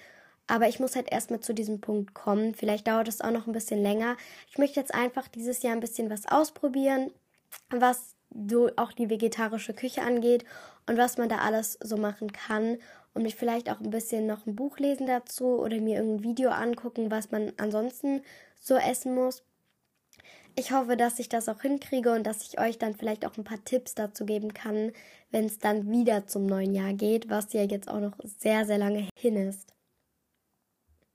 [0.48, 2.56] aber ich muss halt erstmal zu diesem Punkt kommen.
[2.56, 4.16] Vielleicht dauert es auch noch ein bisschen länger.
[4.50, 7.12] Ich möchte jetzt einfach dieses Jahr ein bisschen was ausprobieren,
[7.70, 8.12] was
[8.50, 10.46] so auch die vegetarische Küche angeht
[10.88, 12.78] und was man da alles so machen kann
[13.13, 16.50] und mich vielleicht auch ein bisschen noch ein Buch lesen dazu oder mir irgendein Video
[16.50, 18.22] angucken, was man ansonsten
[18.60, 19.43] so essen muss.
[20.56, 23.43] Ich hoffe, dass ich das auch hinkriege und dass ich euch dann vielleicht auch ein
[23.43, 24.91] paar Tipps dazu geben kann,
[25.32, 28.78] wenn es dann wieder zum neuen Jahr geht, was ja jetzt auch noch sehr, sehr
[28.78, 29.74] lange hin ist.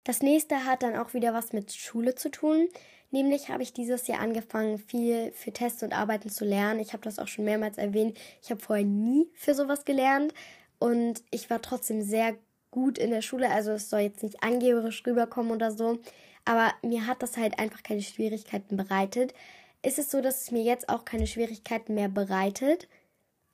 [0.06, 2.70] Das nächste hat dann auch wieder was mit Schule zu tun.
[3.12, 6.80] Nämlich habe ich dieses Jahr angefangen, viel für Tests und Arbeiten zu lernen.
[6.80, 8.18] Ich habe das auch schon mehrmals erwähnt.
[8.42, 10.34] Ich habe vorher nie für sowas gelernt,
[10.80, 12.36] und ich war trotzdem sehr
[12.72, 13.50] gut in der Schule.
[13.50, 16.00] Also es soll jetzt nicht angeberisch rüberkommen oder so.
[16.44, 19.34] Aber mir hat das halt einfach keine Schwierigkeiten bereitet.
[19.82, 22.88] Ist es so, dass es mir jetzt auch keine Schwierigkeiten mehr bereitet?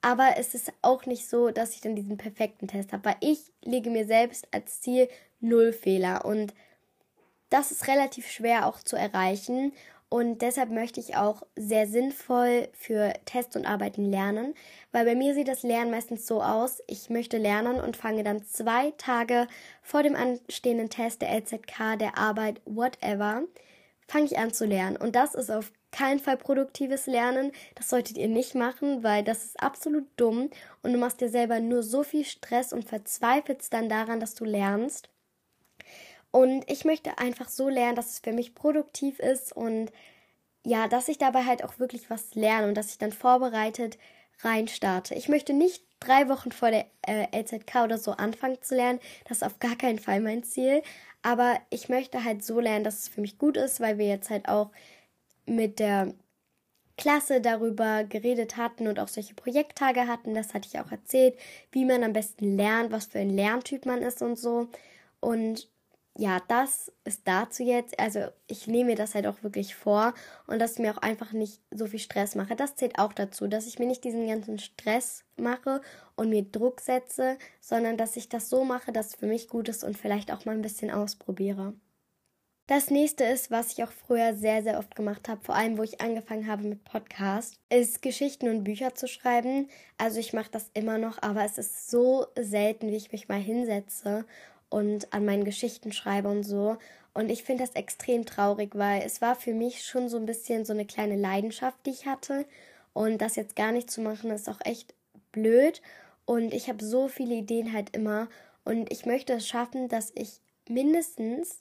[0.02, 3.52] Aber es ist auch nicht so, dass ich dann diesen perfekten Test habe, weil ich
[3.64, 5.08] lege mir selbst als Ziel
[5.40, 6.54] null Fehler und
[7.52, 9.74] das ist relativ schwer auch zu erreichen
[10.14, 14.56] und deshalb möchte ich auch sehr sinnvoll für Tests und Arbeiten lernen,
[14.92, 18.44] weil bei mir sieht das Lernen meistens so aus, ich möchte lernen und fange dann
[18.44, 19.48] zwei Tage
[19.82, 23.44] vor dem anstehenden Test der LZK, der Arbeit, whatever,
[24.06, 24.98] fange ich an zu lernen.
[24.98, 27.54] Und das ist auf keinen Fall produktives Lernen.
[27.76, 30.50] Das solltet ihr nicht machen, weil das ist absolut dumm
[30.84, 34.44] und du machst dir selber nur so viel Stress und verzweifelst dann daran, dass du
[34.44, 35.08] lernst.
[36.32, 39.91] Und ich möchte einfach so lernen, dass es für mich produktiv ist und
[40.65, 43.98] ja, dass ich dabei halt auch wirklich was lerne und dass ich dann vorbereitet
[44.44, 45.15] reinstarte.
[45.15, 49.00] Ich möchte nicht drei Wochen vor der äh, LZK oder so anfangen zu lernen.
[49.28, 50.84] Das ist auf gar keinen Fall mein Ziel.
[51.22, 54.30] Aber ich möchte halt so lernen, dass es für mich gut ist, weil wir jetzt
[54.30, 54.72] halt auch
[55.46, 56.13] mit der
[56.98, 60.34] Klasse darüber geredet hatten und auch solche Projekttage hatten.
[60.34, 61.38] Das hatte ich auch erzählt,
[61.72, 64.67] wie man am besten lernt, was für ein Lerntyp man ist und so.
[65.20, 65.70] Und
[66.17, 67.97] ja, das ist dazu jetzt.
[68.00, 70.13] Also ich nehme mir das halt auch wirklich vor
[70.45, 72.56] und dass ich mir auch einfach nicht so viel Stress mache.
[72.56, 75.82] Das zählt auch dazu, dass ich mir nicht diesen ganzen Stress mache
[76.15, 79.69] und mir Druck setze, sondern dass ich das so mache, dass es für mich gut
[79.69, 81.74] ist und vielleicht auch mal ein bisschen ausprobiere.
[82.67, 85.84] Das nächste ist, was ich auch früher sehr, sehr oft gemacht habe, vor allem wo
[85.84, 89.69] ich angefangen habe mit Podcast, ist Geschichten und Bücher zu schreiben.
[89.97, 93.39] Also ich mache das immer noch, aber es ist so selten, wie ich mich mal
[93.39, 94.26] hinsetze
[94.71, 96.77] und an meinen Geschichten schreibe und so.
[97.13, 100.65] Und ich finde das extrem traurig, weil es war für mich schon so ein bisschen
[100.65, 102.45] so eine kleine Leidenschaft, die ich hatte.
[102.93, 104.95] Und das jetzt gar nicht zu machen, ist auch echt
[105.34, 105.81] blöd.
[106.25, 108.29] Und ich habe so viele Ideen halt immer.
[108.63, 111.60] Und ich möchte es schaffen, dass ich mindestens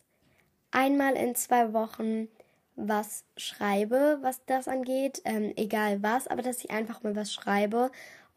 [0.70, 2.28] einmal in zwei Wochen
[2.76, 5.20] was schreibe, was das angeht.
[5.24, 7.90] Ähm, egal was, aber dass ich einfach mal was schreibe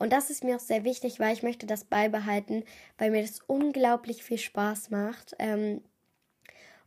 [0.04, 2.66] und das ist mir auch sehr wichtig, weil ich möchte das beibehalten,
[2.98, 5.34] weil mir das unglaublich viel Spaß macht.
[5.40, 5.82] Ähm,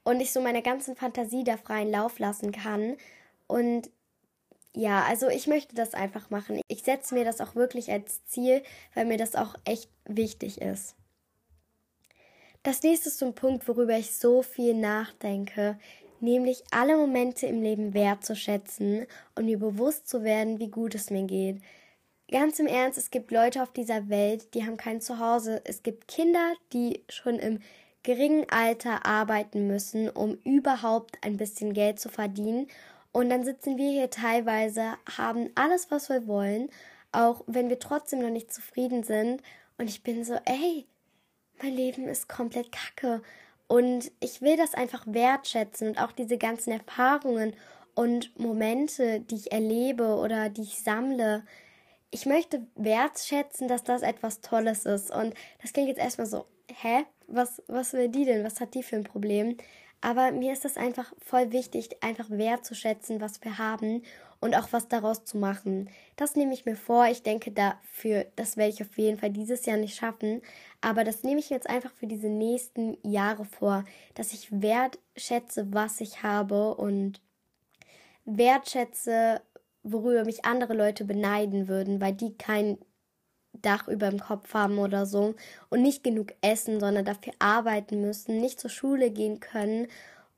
[0.05, 2.99] und ich so meine ganzen Fantasie da freien Lauf lassen kann.
[3.47, 3.89] Und
[4.75, 6.61] ja, also ich möchte das einfach machen.
[6.69, 10.95] Ich setze mir das auch wirklich als Ziel, weil mir das auch echt wichtig ist.
[12.65, 15.79] Das nächste ist so ein Punkt, worüber ich so viel nachdenke,
[16.21, 21.23] nämlich alle Momente im Leben wertzuschätzen und mir bewusst zu werden, wie gut es mir
[21.23, 21.63] geht
[22.31, 25.61] ganz im Ernst, es gibt Leute auf dieser Welt, die haben kein Zuhause.
[25.65, 27.61] Es gibt Kinder, die schon im
[28.03, 32.69] geringen Alter arbeiten müssen, um überhaupt ein bisschen Geld zu verdienen.
[33.13, 36.69] Und dann sitzen wir hier teilweise, haben alles, was wir wollen,
[37.13, 39.43] auch wenn wir trotzdem noch nicht zufrieden sind.
[39.79, 40.87] Und ich bin so, ey,
[41.63, 43.23] mein Leben ist komplett kacke.
[43.69, 47.55] Und ich will das einfach wertschätzen und auch diese ganzen Erfahrungen
[47.95, 51.43] und Momente, die ich erlebe oder die ich sammle,
[52.11, 55.11] ich möchte wertschätzen, dass das etwas Tolles ist.
[55.11, 57.05] Und das klingt jetzt erstmal so, hä?
[57.29, 58.45] Was, was will die denn?
[58.45, 59.57] Was hat die für ein Problem?
[60.01, 64.03] Aber mir ist das einfach voll wichtig, einfach wertzuschätzen, was wir haben
[64.41, 65.91] und auch was daraus zu machen.
[66.17, 67.07] Das nehme ich mir vor.
[67.07, 70.43] Ich denke dafür, das werde ich auf jeden Fall dieses Jahr nicht schaffen.
[70.81, 76.01] Aber das nehme ich jetzt einfach für diese nächsten Jahre vor, dass ich wertschätze, was
[76.01, 77.21] ich habe und
[78.25, 79.41] wertschätze,
[79.93, 82.79] worüber mich andere Leute beneiden würden, weil die kein
[83.63, 85.35] Dach über dem Kopf haben oder so
[85.71, 89.89] und nicht genug essen, sondern dafür arbeiten müssen, nicht zur Schule gehen können.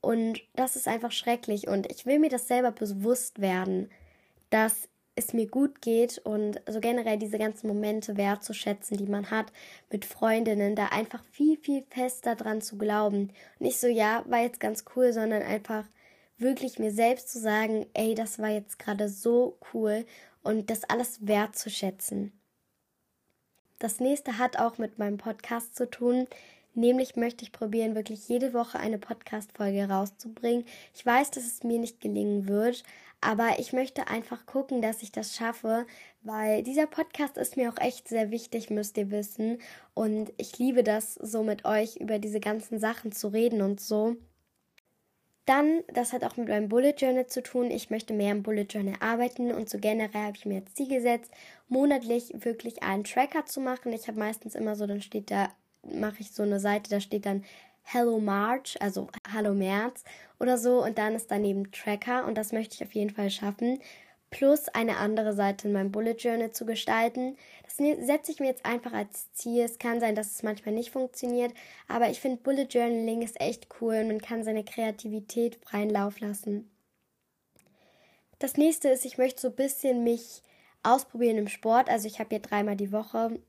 [0.01, 1.67] Und das ist einfach schrecklich.
[1.67, 3.89] Und ich will mir das selber bewusst werden,
[4.49, 9.51] dass es mir gut geht und so generell diese ganzen Momente wertzuschätzen, die man hat
[9.91, 13.31] mit Freundinnen, da einfach viel, viel fester dran zu glauben.
[13.59, 15.85] Nicht so, ja, war jetzt ganz cool, sondern einfach
[16.39, 20.05] wirklich mir selbst zu sagen, ey, das war jetzt gerade so cool
[20.41, 22.31] und das alles wertzuschätzen.
[23.79, 26.27] Das nächste hat auch mit meinem Podcast zu tun.
[26.75, 30.65] Nämlich möchte ich probieren, wirklich jede Woche eine Podcast-Folge rauszubringen.
[30.93, 32.83] Ich weiß, dass es mir nicht gelingen wird,
[33.21, 35.85] aber ich möchte einfach gucken, dass ich das schaffe,
[36.21, 39.59] weil dieser Podcast ist mir auch echt sehr wichtig, müsst ihr wissen.
[39.93, 44.15] Und ich liebe das, so mit euch über diese ganzen Sachen zu reden und so.
[45.45, 47.71] Dann, das hat auch mit meinem Bullet Journal zu tun.
[47.71, 50.87] Ich möchte mehr im Bullet Journal arbeiten und so generell habe ich mir jetzt Ziel
[50.87, 51.31] gesetzt,
[51.67, 53.91] monatlich wirklich einen Tracker zu machen.
[53.93, 55.49] Ich habe meistens immer so, dann steht da,
[55.83, 57.43] mache ich so eine Seite, da steht dann
[57.83, 60.03] Hello March, also Hallo März
[60.39, 63.79] oder so und dann ist daneben Tracker und das möchte ich auf jeden Fall schaffen
[64.31, 67.35] plus eine andere Seite in meinem Bullet Journal zu gestalten.
[67.63, 69.63] Das ne-, setze ich mir jetzt einfach als Ziel.
[69.63, 71.53] Es kann sein, dass es manchmal nicht funktioniert,
[71.87, 76.19] aber ich finde Bullet Journaling ist echt cool und man kann seine Kreativität freien Lauf
[76.19, 76.69] lassen.
[78.39, 80.41] Das nächste ist, ich möchte so ein bisschen mich
[80.83, 81.89] ausprobieren im Sport.
[81.89, 83.39] Also ich habe hier dreimal die Woche,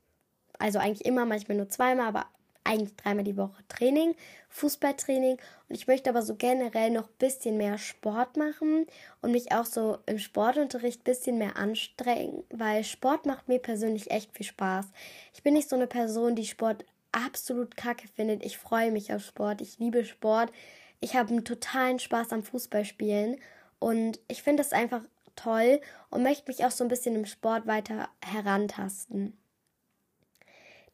[0.59, 2.25] also eigentlich immer, manchmal nur zweimal, aber
[2.63, 4.15] eigentlich dreimal die Woche Training,
[4.49, 5.37] Fußballtraining
[5.69, 8.85] und ich möchte aber so generell noch ein bisschen mehr Sport machen
[9.21, 14.11] und mich auch so im Sportunterricht ein bisschen mehr anstrengen, weil Sport macht mir persönlich
[14.11, 14.87] echt viel Spaß.
[15.33, 18.45] Ich bin nicht so eine Person, die Sport absolut kacke findet.
[18.45, 20.51] Ich freue mich auf Sport, ich liebe Sport.
[20.99, 23.37] Ich habe einen totalen Spaß am Fußballspielen
[23.79, 25.01] und ich finde das einfach
[25.35, 29.40] toll und möchte mich auch so ein bisschen im Sport weiter herantasten.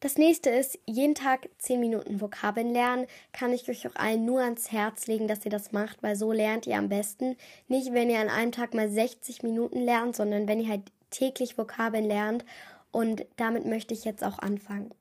[0.00, 3.06] Das nächste ist, jeden Tag 10 Minuten Vokabeln lernen.
[3.32, 6.30] Kann ich euch auch allen nur ans Herz legen, dass ihr das macht, weil so
[6.30, 7.36] lernt ihr am besten.
[7.66, 11.58] Nicht, wenn ihr an einem Tag mal 60 Minuten lernt, sondern wenn ihr halt täglich
[11.58, 12.44] Vokabeln lernt.
[12.92, 14.94] Und damit möchte ich jetzt auch anfangen.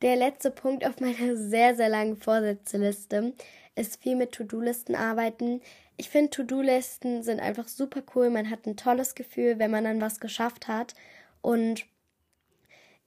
[0.00, 3.34] Der letzte Punkt auf meiner sehr, sehr langen Vorsätzeliste
[3.76, 5.60] ist viel mit To-Do-Listen arbeiten.
[5.98, 8.30] Ich finde, To-Do-Listen sind einfach super cool.
[8.30, 10.94] Man hat ein tolles Gefühl, wenn man dann was geschafft hat.
[11.42, 11.84] Und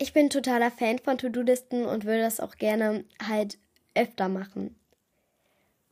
[0.03, 3.57] ich bin totaler Fan von To-Do-Listen und würde das auch gerne halt
[3.95, 4.75] öfter machen.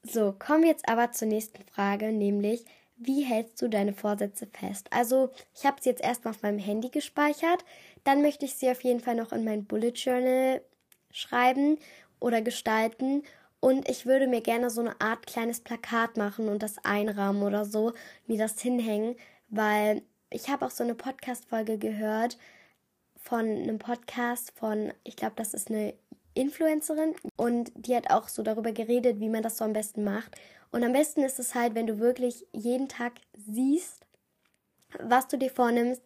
[0.04, 2.66] So, kommen wir jetzt aber zur nächsten Frage, nämlich,
[2.98, 4.88] wie hältst du deine Vorsätze fest?
[4.92, 7.64] Also, ich habe sie jetzt erstmal auf meinem Handy gespeichert,
[8.04, 10.62] dann möchte ich sie auf jeden Fall noch in mein Bullet Journal
[11.10, 11.78] schreiben
[12.20, 13.24] oder gestalten
[13.62, 17.64] und ich würde mir gerne so eine Art kleines Plakat machen und das einrahmen oder
[17.64, 17.94] so,
[18.28, 19.16] mir das hinhängen,
[19.48, 22.38] weil ich habe auch so eine Podcast-Folge gehört
[23.22, 25.94] von einem Podcast von, ich glaube, das ist eine
[26.34, 30.36] Influencerin und die hat auch so darüber geredet, wie man das so am besten macht.
[30.72, 34.06] Und am besten ist es halt, wenn du wirklich jeden Tag siehst,
[35.00, 36.02] was du dir vornimmst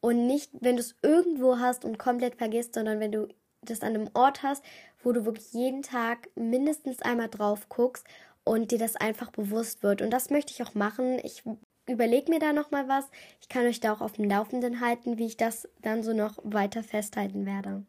[0.00, 3.28] und nicht, wenn du es irgendwo hast und komplett vergisst, sondern wenn du
[3.62, 4.64] das an einem Ort hast,
[5.02, 8.06] wo du wirklich jeden Tag mindestens einmal drauf guckst
[8.44, 10.02] und dir das einfach bewusst wird.
[10.02, 11.18] Und das möchte ich auch machen.
[11.22, 11.42] Ich
[11.88, 13.06] überlege mir da noch mal was.
[13.40, 16.38] Ich kann euch da auch auf dem Laufenden halten, wie ich das dann so noch
[16.42, 17.84] weiter festhalten werde.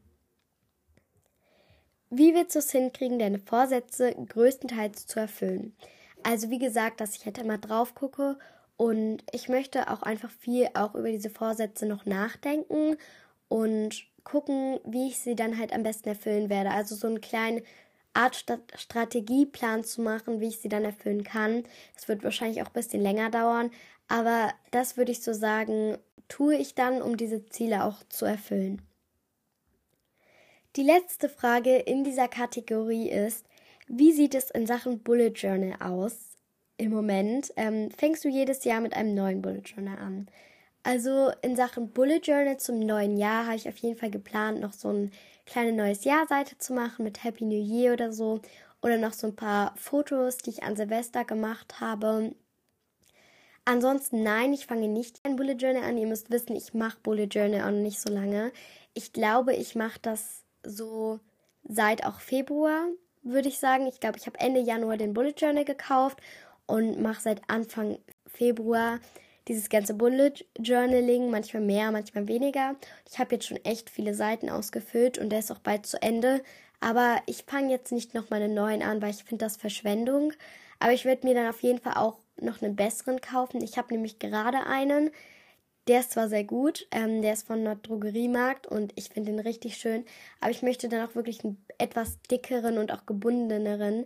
[2.10, 5.76] Wie willst du es hinkriegen, deine Vorsätze größtenteils zu erfüllen?
[6.24, 8.38] Also wie gesagt, dass ich halt immer drauf gucke
[8.78, 12.98] und ich möchte auch einfach viel auch über diese Vorsätze noch nachdenken
[13.48, 16.72] und gucken, wie ich sie dann halt am besten erfüllen werde.
[16.72, 17.62] Also so einen kleinen
[18.14, 18.46] Art
[18.76, 21.64] Strategieplan zu machen, wie ich sie dann erfüllen kann.
[21.96, 23.72] Das wird wahrscheinlich auch ein bisschen länger dauern,
[24.08, 28.82] aber das würde ich so sagen, tue ich dann, um diese Ziele auch zu erfüllen.
[30.76, 33.46] Die letzte Frage in dieser Kategorie ist,
[33.88, 36.38] wie sieht es in Sachen Bullet Journal aus
[36.78, 37.52] im Moment?
[37.56, 40.28] Ähm, fängst du jedes Jahr mit einem neuen Bullet Journal an?
[40.84, 44.74] Also in Sachen Bullet Journal zum neuen Jahr habe ich auf jeden Fall geplant, noch
[44.74, 45.10] so eine
[45.50, 48.42] kleine neues Jahr-Seite zu machen mit Happy New Year oder so.
[48.82, 52.34] Oder noch so ein paar Fotos, die ich an Silvester gemacht habe.
[53.66, 55.98] Ansonsten nein, ich fange nicht ein Bullet Journal an.
[55.98, 58.52] Ihr müsst wissen, ich mache Bullet Journal auch nicht so lange.
[58.94, 61.20] Ich glaube, ich mache das so
[61.64, 62.88] seit auch Februar,
[63.22, 63.86] würde ich sagen.
[63.88, 66.20] Ich glaube, ich habe Ende Januar den Bullet Journal gekauft
[66.66, 69.00] und mache seit Anfang Februar
[69.50, 72.76] dieses ganze Bullet Journaling, manchmal mehr, manchmal weniger.
[73.12, 76.42] Ich habe jetzt schon echt viele Seiten ausgefüllt und der ist auch bald zu Ende.
[76.80, 80.32] Aber ich fange jetzt nicht noch mal einen neuen an, weil ich finde das Verschwendung.
[80.78, 83.62] Aber ich werde mir dann auf jeden Fall auch noch einen besseren kaufen.
[83.62, 85.10] Ich habe nämlich gerade einen.
[85.88, 89.40] Der ist zwar sehr gut, ähm, der ist von einer Drogeriemarkt und ich finde den
[89.40, 90.06] richtig schön,
[90.40, 94.06] aber ich möchte dann auch wirklich einen etwas dickeren und auch gebundeneren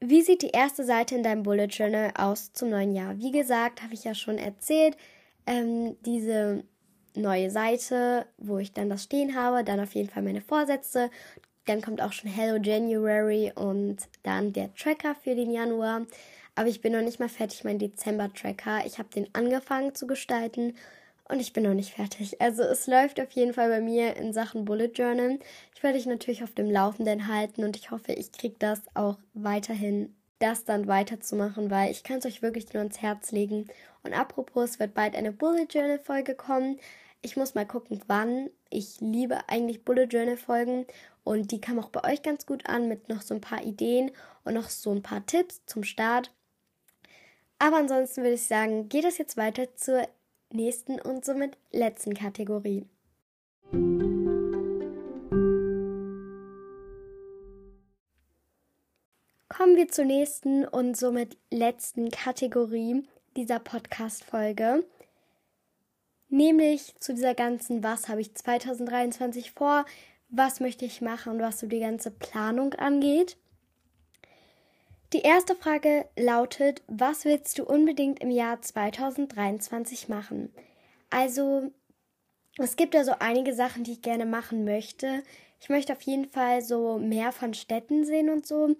[0.00, 3.18] wie sieht die erste Seite in deinem Bullet Journal aus zum neuen Jahr?
[3.18, 4.96] Wie gesagt, habe ich ja schon erzählt,
[5.46, 6.64] ähm, diese
[7.14, 11.10] neue Seite, wo ich dann das stehen habe, dann auf jeden Fall meine Vorsätze.
[11.64, 16.06] Dann kommt auch schon Hello January und dann der Tracker für den Januar.
[16.54, 18.86] Aber ich bin noch nicht mal fertig, mein Dezember-Tracker.
[18.86, 20.74] Ich habe den angefangen zu gestalten
[21.28, 22.40] und ich bin noch nicht fertig.
[22.40, 25.38] Also es läuft auf jeden Fall bei mir in Sachen Bullet Journal.
[25.74, 29.18] Ich werde dich natürlich auf dem Laufenden halten und ich hoffe, ich kriege das auch
[29.34, 33.66] weiterhin, das dann weiterzumachen, weil ich kann es euch wirklich nur ans Herz legen.
[34.02, 36.78] Und apropos, es wird bald eine Bullet Journal Folge kommen.
[37.20, 38.48] Ich muss mal gucken, wann.
[38.70, 40.86] Ich liebe eigentlich Bullet Journal Folgen
[41.24, 44.12] und die kam auch bei euch ganz gut an mit noch so ein paar Ideen
[44.44, 46.32] und noch so ein paar Tipps zum Start.
[47.58, 50.08] Aber ansonsten würde ich sagen, geht es jetzt weiter zur
[50.52, 52.86] nächsten und somit letzten Kategorie.
[59.48, 63.02] Kommen wir zur nächsten und somit letzten Kategorie
[63.36, 64.84] dieser Podcast-Folge.
[66.28, 69.84] Nämlich zu dieser ganzen, was habe ich 2023 vor,
[70.28, 73.36] was möchte ich machen, was so die ganze Planung angeht.
[75.18, 80.52] Die erste Frage lautet, was willst du unbedingt im Jahr 2023 machen?
[81.10, 81.72] Also,
[82.56, 85.24] es gibt da so einige Sachen, die ich gerne machen möchte.
[85.58, 88.76] Ich möchte auf jeden Fall so mehr von Städten sehen und so.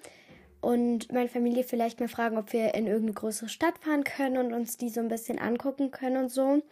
[0.60, 4.52] Und meine Familie vielleicht mal fragen, ob wir in irgendeine größere Stadt fahren können und
[4.52, 6.62] uns die so ein bisschen angucken können und so.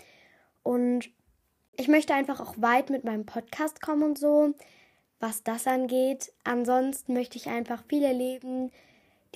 [0.63, 1.11] Und
[1.77, 4.55] ich möchte einfach auch weit mit meinem Podcast kommen und so,
[5.19, 6.33] was das angeht.
[6.45, 8.71] Ansonsten möchte ich einfach viel erleben,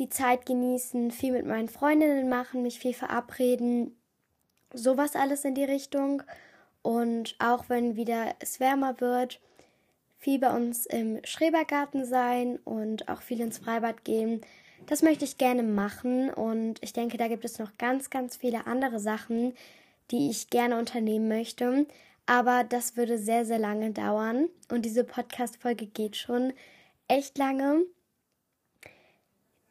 [0.01, 3.95] die Zeit genießen, viel mit meinen Freundinnen machen, mich viel verabreden,
[4.73, 6.23] sowas alles in die Richtung.
[6.83, 9.41] Und auch wenn wieder es wärmer wird,
[10.19, 14.41] viel bei uns im Schrebergarten sein und auch viel ins Freibad gehen.
[14.87, 18.67] Das möchte ich gerne machen und ich denke, da gibt es noch ganz, ganz viele
[18.67, 19.53] andere Sachen,
[20.11, 21.87] die ich gerne unternehmen möchte.
[22.25, 26.55] Aber das würde sehr, sehr lange dauern und diese Podcast-Folge geht schon
[27.09, 27.83] echt lange.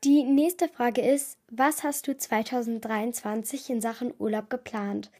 [0.05, 5.11] Die nächste Frage ist, was hast du 2023 in Sachen Urlaub geplant?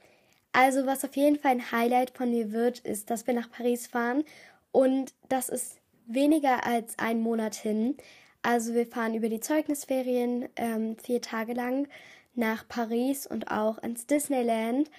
[0.54, 3.88] Also was auf jeden Fall ein Highlight von mir wird, ist, dass wir nach Paris
[3.88, 4.24] fahren
[4.72, 7.98] und das ist weniger als ein Monat hin.
[8.42, 11.90] Also wir fahren über die Zeugnisferien ähm, vier Tage lang
[12.34, 14.90] nach Paris und auch ins Disneyland.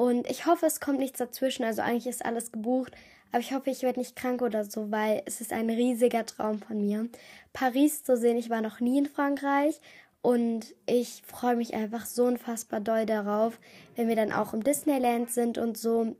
[0.00, 1.62] Und ich hoffe, es kommt nichts dazwischen.
[1.62, 2.94] Also eigentlich ist alles gebucht.
[3.32, 6.58] Aber ich hoffe, ich werde nicht krank oder so, weil es ist ein riesiger Traum
[6.58, 7.10] von mir.
[7.52, 9.78] Paris zu sehen, ich war noch nie in Frankreich.
[10.22, 13.58] Und ich freue mich einfach so unfassbar doll darauf,
[13.94, 16.16] wenn wir dann auch im Disneyland sind und so.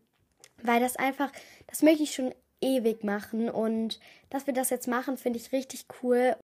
[0.63, 1.33] Weil das einfach,
[1.67, 3.49] das möchte ich schon ewig machen.
[3.49, 6.37] Und dass wir das jetzt machen, finde ich richtig cool.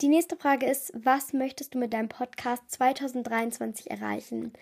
[0.00, 4.52] Die nächste Frage ist, was möchtest du mit deinem Podcast 2023 erreichen?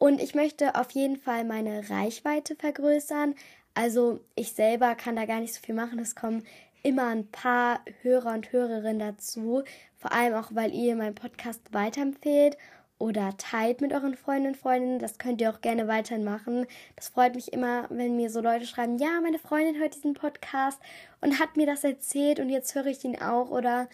[0.00, 3.34] Und ich möchte auf jeden Fall meine Reichweite vergrößern.
[3.74, 5.98] Also ich selber kann da gar nicht so viel machen.
[5.98, 6.42] Es kommen
[6.82, 9.62] immer ein paar Hörer und Hörerinnen dazu.
[9.98, 12.56] Vor allem auch, weil ihr meinen Podcast weiterempfehlt
[12.98, 15.00] oder teilt mit euren Freunden und Freundinnen.
[15.00, 16.64] Das könnt ihr auch gerne weiterhin machen.
[16.96, 20.80] Das freut mich immer, wenn mir so Leute schreiben, ja, meine Freundin hört diesen Podcast
[21.20, 23.50] und hat mir das erzählt und jetzt höre ich ihn auch.
[23.50, 23.90] Oder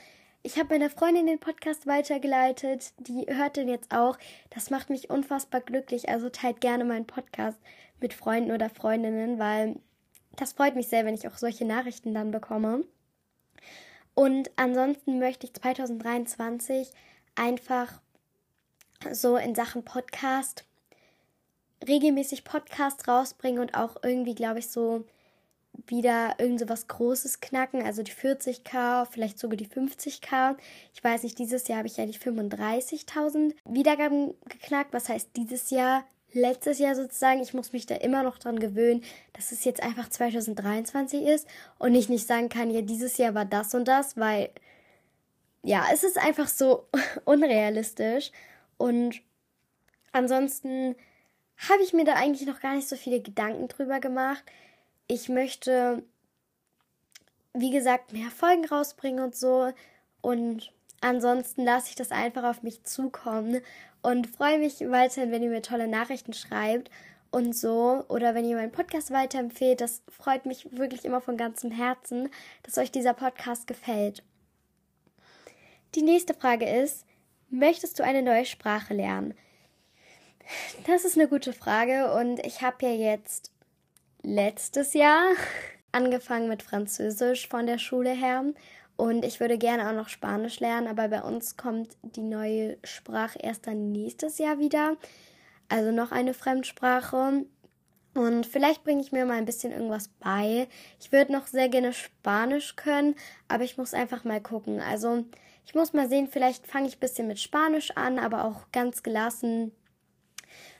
[0.47, 4.17] ich habe meiner Freundin den Podcast weitergeleitet, die hört den jetzt auch.
[4.51, 6.09] Das macht mich unfassbar glücklich.
[6.09, 7.59] Also teilt gerne meinen Podcast
[8.01, 9.75] mit Freunden oder Freundinnen, weil
[10.37, 12.85] das freut mich sehr, wenn ich auch solche Nachrichten dann bekomme.
[14.15, 16.93] Und ansonsten möchte ich 2023
[17.35, 18.01] einfach
[19.11, 20.65] so in Sachen Podcast
[21.85, 25.05] regelmäßig Podcast rausbringen und auch irgendwie, glaube ich, so
[25.87, 30.57] wieder irgend so was Großes knacken, also die 40k, vielleicht sogar die 50k.
[30.95, 34.93] Ich weiß nicht, dieses Jahr habe ich ja die 35.000 Wiedergaben geknackt.
[34.93, 36.05] Was heißt dieses Jahr?
[36.33, 39.03] Letztes Jahr sozusagen, ich muss mich da immer noch dran gewöhnen,
[39.33, 41.47] dass es jetzt einfach 2023 ist
[41.79, 44.51] und ich nicht sagen kann, ja, dieses Jahr war das und das, weil
[45.63, 46.89] ja, es ist einfach so
[47.25, 48.33] unrealistisch
[48.77, 49.21] und
[50.13, 50.95] ansonsten
[51.71, 54.45] habe ich mir da eigentlich noch gar nicht so viele Gedanken drüber gemacht
[55.09, 56.03] ich möchte,
[57.55, 59.73] wie gesagt, mehr Folgen rausbringen und so.
[60.21, 63.61] Und ansonsten lasse ich das einfach auf mich zukommen
[64.03, 66.91] und freue mich weiterhin, wenn ihr mir tolle Nachrichten schreibt
[67.31, 68.05] und so.
[68.09, 69.81] Oder wenn ihr meinen Podcast weiterempfehlt.
[69.81, 72.31] Das freut mich wirklich immer von ganzem Herzen,
[72.63, 74.23] dass euch dieser Podcast gefällt.
[75.95, 77.07] Die nächste Frage ist,
[77.49, 79.35] möchtest du eine neue Sprache lernen?
[80.87, 83.51] Das ist eine gute Frage und ich habe ja jetzt
[84.27, 85.23] letztes Jahr
[85.93, 88.45] angefangen mit Französisch von der Schule her.
[88.97, 93.39] Und ich würde gerne auch noch Spanisch lernen, aber bei uns kommt die neue Sprache
[93.39, 94.97] erst dann nächstes Jahr wieder.
[95.69, 97.45] Also noch eine Fremdsprache.
[98.15, 100.67] Und vielleicht bringe ich mir mal ein bisschen irgendwas bei.
[100.99, 103.15] Ich würde noch sehr gerne Spanisch können,
[103.47, 104.81] aber ich muss einfach mal gucken.
[104.81, 105.25] Also
[105.67, 109.03] ich muss mal sehen, vielleicht fange ich ein bisschen mit Spanisch an, aber auch ganz
[109.03, 109.73] gelassen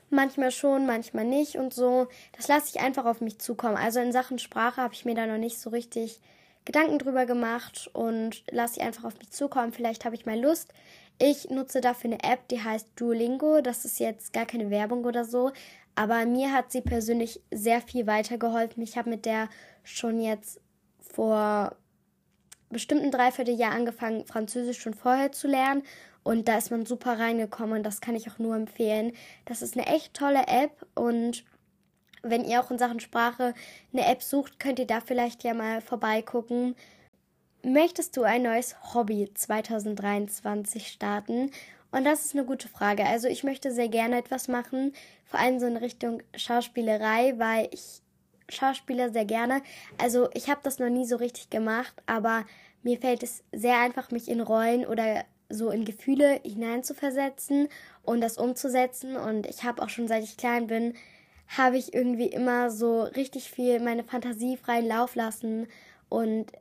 [0.09, 2.07] Manchmal schon, manchmal nicht und so.
[2.35, 3.75] Das lasse ich einfach auf mich zukommen.
[3.75, 6.21] Also in Sachen Sprache habe ich mir da noch nicht so richtig
[6.63, 9.73] Gedanken drüber gemacht und lasse ich einfach auf mich zukommen.
[9.73, 10.73] Vielleicht habe ich mal Lust.
[11.19, 13.61] Ich nutze dafür eine App, die heißt Duolingo.
[13.61, 15.51] Das ist jetzt gar keine Werbung oder so.
[15.95, 18.83] Aber mir hat sie persönlich sehr viel weitergeholfen.
[18.83, 19.49] Ich habe mit der
[19.83, 20.61] schon jetzt
[20.99, 21.75] vor
[22.69, 25.83] bestimmten Dreivierteljahr angefangen, Französisch schon vorher zu lernen
[26.27, 29.13] und da ist man super reingekommen das kann ich auch nur empfehlen.
[29.45, 31.45] Das ist eine echt tolle App und
[32.21, 33.53] wenn ihr auch in Sachen Sprache
[33.93, 36.75] eine App sucht, könnt ihr da vielleicht ja mal vorbeigucken.
[37.63, 41.51] Möchtest du ein neues Hobby 2023 starten?
[41.91, 43.05] Und das ist eine gute Frage.
[43.05, 44.91] Also ich möchte sehr gerne etwas machen,
[45.23, 48.01] vor allem so in Richtung Schauspielerei, weil ich
[48.49, 49.61] Schauspieler sehr gerne.
[49.97, 52.45] Also ich habe das noch nie so richtig gemacht, aber
[52.83, 57.69] mir fällt es sehr einfach, mich in Rollen oder so in Gefühle hineinzuversetzen
[58.03, 59.15] und das umzusetzen.
[59.15, 60.93] Und ich habe auch schon seit ich klein bin,
[61.47, 65.67] habe ich irgendwie immer so richtig viel meine Fantasie freien Lauf lassen
[66.09, 66.51] und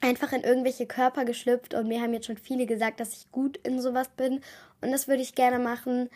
[0.00, 1.74] einfach in irgendwelche Körper geschlüpft.
[1.74, 4.40] Und mir haben jetzt schon viele gesagt, dass ich gut in sowas bin.
[4.80, 6.08] Und das würde ich gerne machen.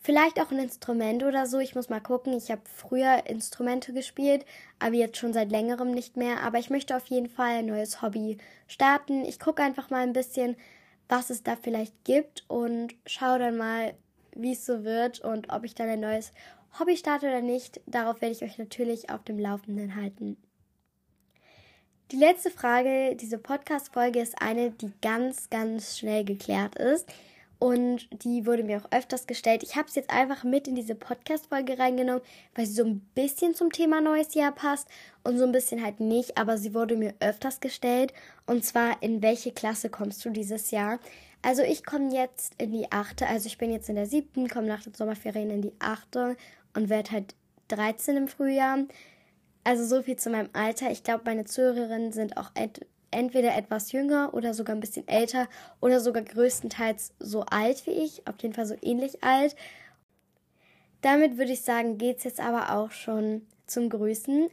[0.00, 1.58] Vielleicht auch ein Instrument oder so.
[1.58, 2.34] Ich muss mal gucken.
[2.34, 4.44] Ich habe früher Instrumente gespielt,
[4.78, 6.42] aber jetzt schon seit längerem nicht mehr.
[6.42, 9.24] Aber ich möchte auf jeden Fall ein neues Hobby starten.
[9.24, 10.56] Ich gucke einfach mal ein bisschen,
[11.08, 13.94] was es da vielleicht gibt und schaue dann mal,
[14.34, 16.32] wie es so wird und ob ich dann ein neues
[16.78, 17.80] Hobby starte oder nicht.
[17.86, 20.36] Darauf werde ich euch natürlich auf dem Laufenden halten.
[22.10, 27.10] Die letzte Frage dieser Podcast-Folge ist eine, die ganz, ganz schnell geklärt ist
[27.64, 29.62] und die wurde mir auch öfters gestellt.
[29.62, 32.20] Ich habe es jetzt einfach mit in diese Podcast-Folge reingenommen,
[32.54, 34.86] weil sie so ein bisschen zum Thema neues Jahr passt
[35.22, 36.36] und so ein bisschen halt nicht.
[36.36, 38.12] Aber sie wurde mir öfters gestellt.
[38.44, 40.98] Und zwar, in welche Klasse kommst du dieses Jahr?
[41.40, 43.26] Also ich komme jetzt in die achte.
[43.28, 46.36] Also ich bin jetzt in der siebten, komme nach den Sommerferien in die achte
[46.74, 47.34] und werde halt
[47.68, 48.80] 13 im Frühjahr.
[49.64, 50.90] Also so viel zu meinem Alter.
[50.90, 52.50] Ich glaube, meine Zuhörerinnen sind auch
[53.14, 55.48] entweder etwas jünger oder sogar ein bisschen älter
[55.80, 59.56] oder sogar größtenteils so alt wie ich, auf jeden Fall so ähnlich alt.
[61.00, 64.50] Damit würde ich sagen, geht es jetzt aber auch schon zum Grüßen.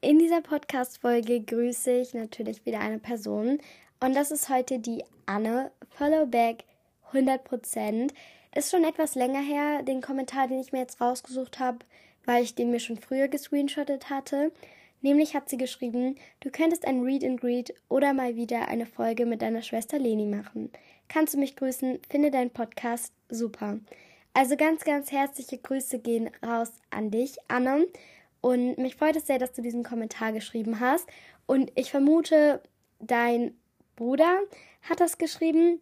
[0.00, 3.58] In dieser Podcast-Folge grüße ich natürlich wieder eine Person
[4.00, 6.64] und das ist heute die Anne Followback
[7.12, 8.12] 100%.
[8.54, 11.78] Ist schon etwas länger her, den Kommentar, den ich mir jetzt rausgesucht habe,
[12.28, 14.52] weil ich den mir schon früher gescreenshottet hatte.
[15.00, 19.24] Nämlich hat sie geschrieben, du könntest ein Read and Greet oder mal wieder eine Folge
[19.24, 20.70] mit deiner Schwester Leni machen.
[21.08, 22.00] Kannst du mich grüßen?
[22.10, 23.78] Finde deinen Podcast super.
[24.34, 27.86] Also ganz, ganz herzliche Grüße gehen raus an dich, Anne.
[28.42, 31.08] Und mich freut es sehr, dass du diesen Kommentar geschrieben hast.
[31.46, 32.62] Und ich vermute,
[33.00, 33.54] dein
[33.96, 34.40] Bruder
[34.82, 35.80] hat das geschrieben.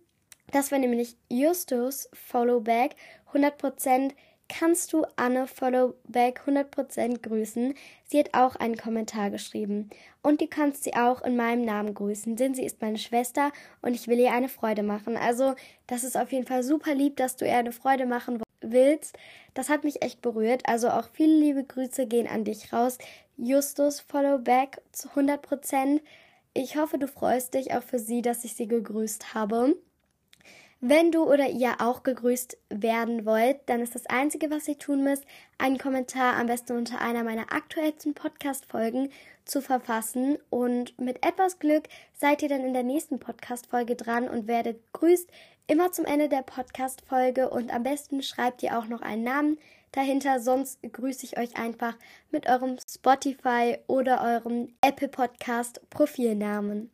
[0.52, 2.94] Das war nämlich Justus Followback.
[3.32, 4.12] 100%
[4.48, 7.74] kannst du Anne Followback 100% grüßen.
[8.04, 9.90] Sie hat auch einen Kommentar geschrieben.
[10.22, 13.94] Und du kannst sie auch in meinem Namen grüßen, denn sie ist meine Schwester und
[13.94, 15.16] ich will ihr eine Freude machen.
[15.16, 15.54] Also,
[15.86, 19.16] das ist auf jeden Fall super lieb, dass du ihr eine Freude machen willst.
[19.54, 20.62] Das hat mich echt berührt.
[20.66, 22.98] Also auch viele liebe Grüße gehen an dich raus.
[23.36, 26.00] Justus Followback zu 100%.
[26.54, 29.76] Ich hoffe, du freust dich auch für sie, dass ich sie gegrüßt habe.
[30.88, 35.02] Wenn du oder ihr auch gegrüßt werden wollt, dann ist das Einzige, was ihr tun
[35.02, 35.24] müsst,
[35.58, 39.10] einen Kommentar am besten unter einer meiner aktuellsten Podcast-Folgen
[39.44, 40.38] zu verfassen.
[40.48, 45.28] Und mit etwas Glück seid ihr dann in der nächsten Podcast-Folge dran und werdet grüßt
[45.66, 47.50] immer zum Ende der Podcast-Folge.
[47.50, 49.58] Und am besten schreibt ihr auch noch einen Namen
[49.90, 51.96] dahinter, sonst grüße ich euch einfach
[52.30, 56.92] mit eurem Spotify oder eurem Apple Podcast Profilnamen.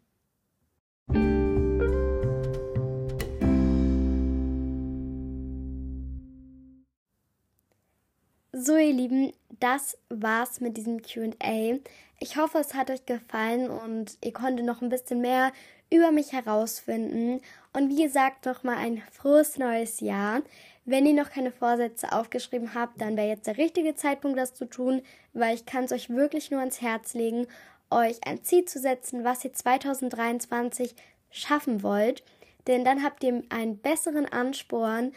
[8.55, 11.79] So, ihr Lieben, das war's mit diesem QA.
[12.21, 15.53] Ich hoffe, es hat euch gefallen und ihr konntet noch ein bisschen mehr
[15.91, 17.41] über mich herausfinden.
[17.73, 20.43] Und wie gesagt, nochmal ein frohes neues Jahr.
[20.85, 24.67] Wenn ihr noch keine Vorsätze aufgeschrieben habt, dann wäre jetzt der richtige Zeitpunkt, das zu
[24.67, 25.01] tun,
[25.33, 27.47] weil ich kann es euch wirklich nur ans Herz legen,
[27.89, 30.95] euch ein Ziel zu setzen, was ihr 2023
[31.31, 32.23] schaffen wollt.
[32.67, 35.13] Denn dann habt ihr einen besseren Ansporn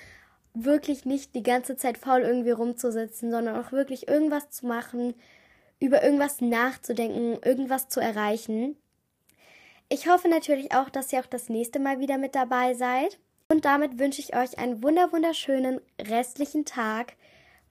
[0.55, 5.13] wirklich nicht die ganze Zeit faul irgendwie rumzusitzen, sondern auch wirklich irgendwas zu machen,
[5.79, 8.77] über irgendwas nachzudenken, irgendwas zu erreichen.
[9.89, 13.19] Ich hoffe natürlich auch, dass ihr auch das nächste Mal wieder mit dabei seid.
[13.47, 17.13] Und damit wünsche ich euch einen wunder wunderschönen restlichen Tag.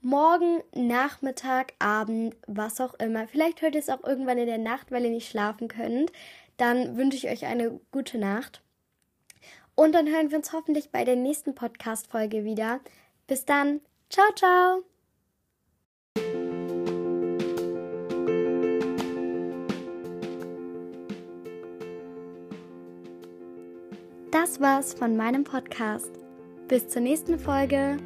[0.00, 3.26] Morgen, Nachmittag, Abend, was auch immer.
[3.26, 6.12] Vielleicht hört ihr es auch irgendwann in der Nacht, weil ihr nicht schlafen könnt.
[6.56, 8.63] Dann wünsche ich euch eine gute Nacht.
[9.74, 12.80] Und dann hören wir uns hoffentlich bei der nächsten Podcast-Folge wieder.
[13.26, 13.80] Bis dann.
[14.08, 14.84] Ciao, ciao.
[24.30, 26.10] Das war's von meinem Podcast.
[26.68, 27.98] Bis zur nächsten Folge.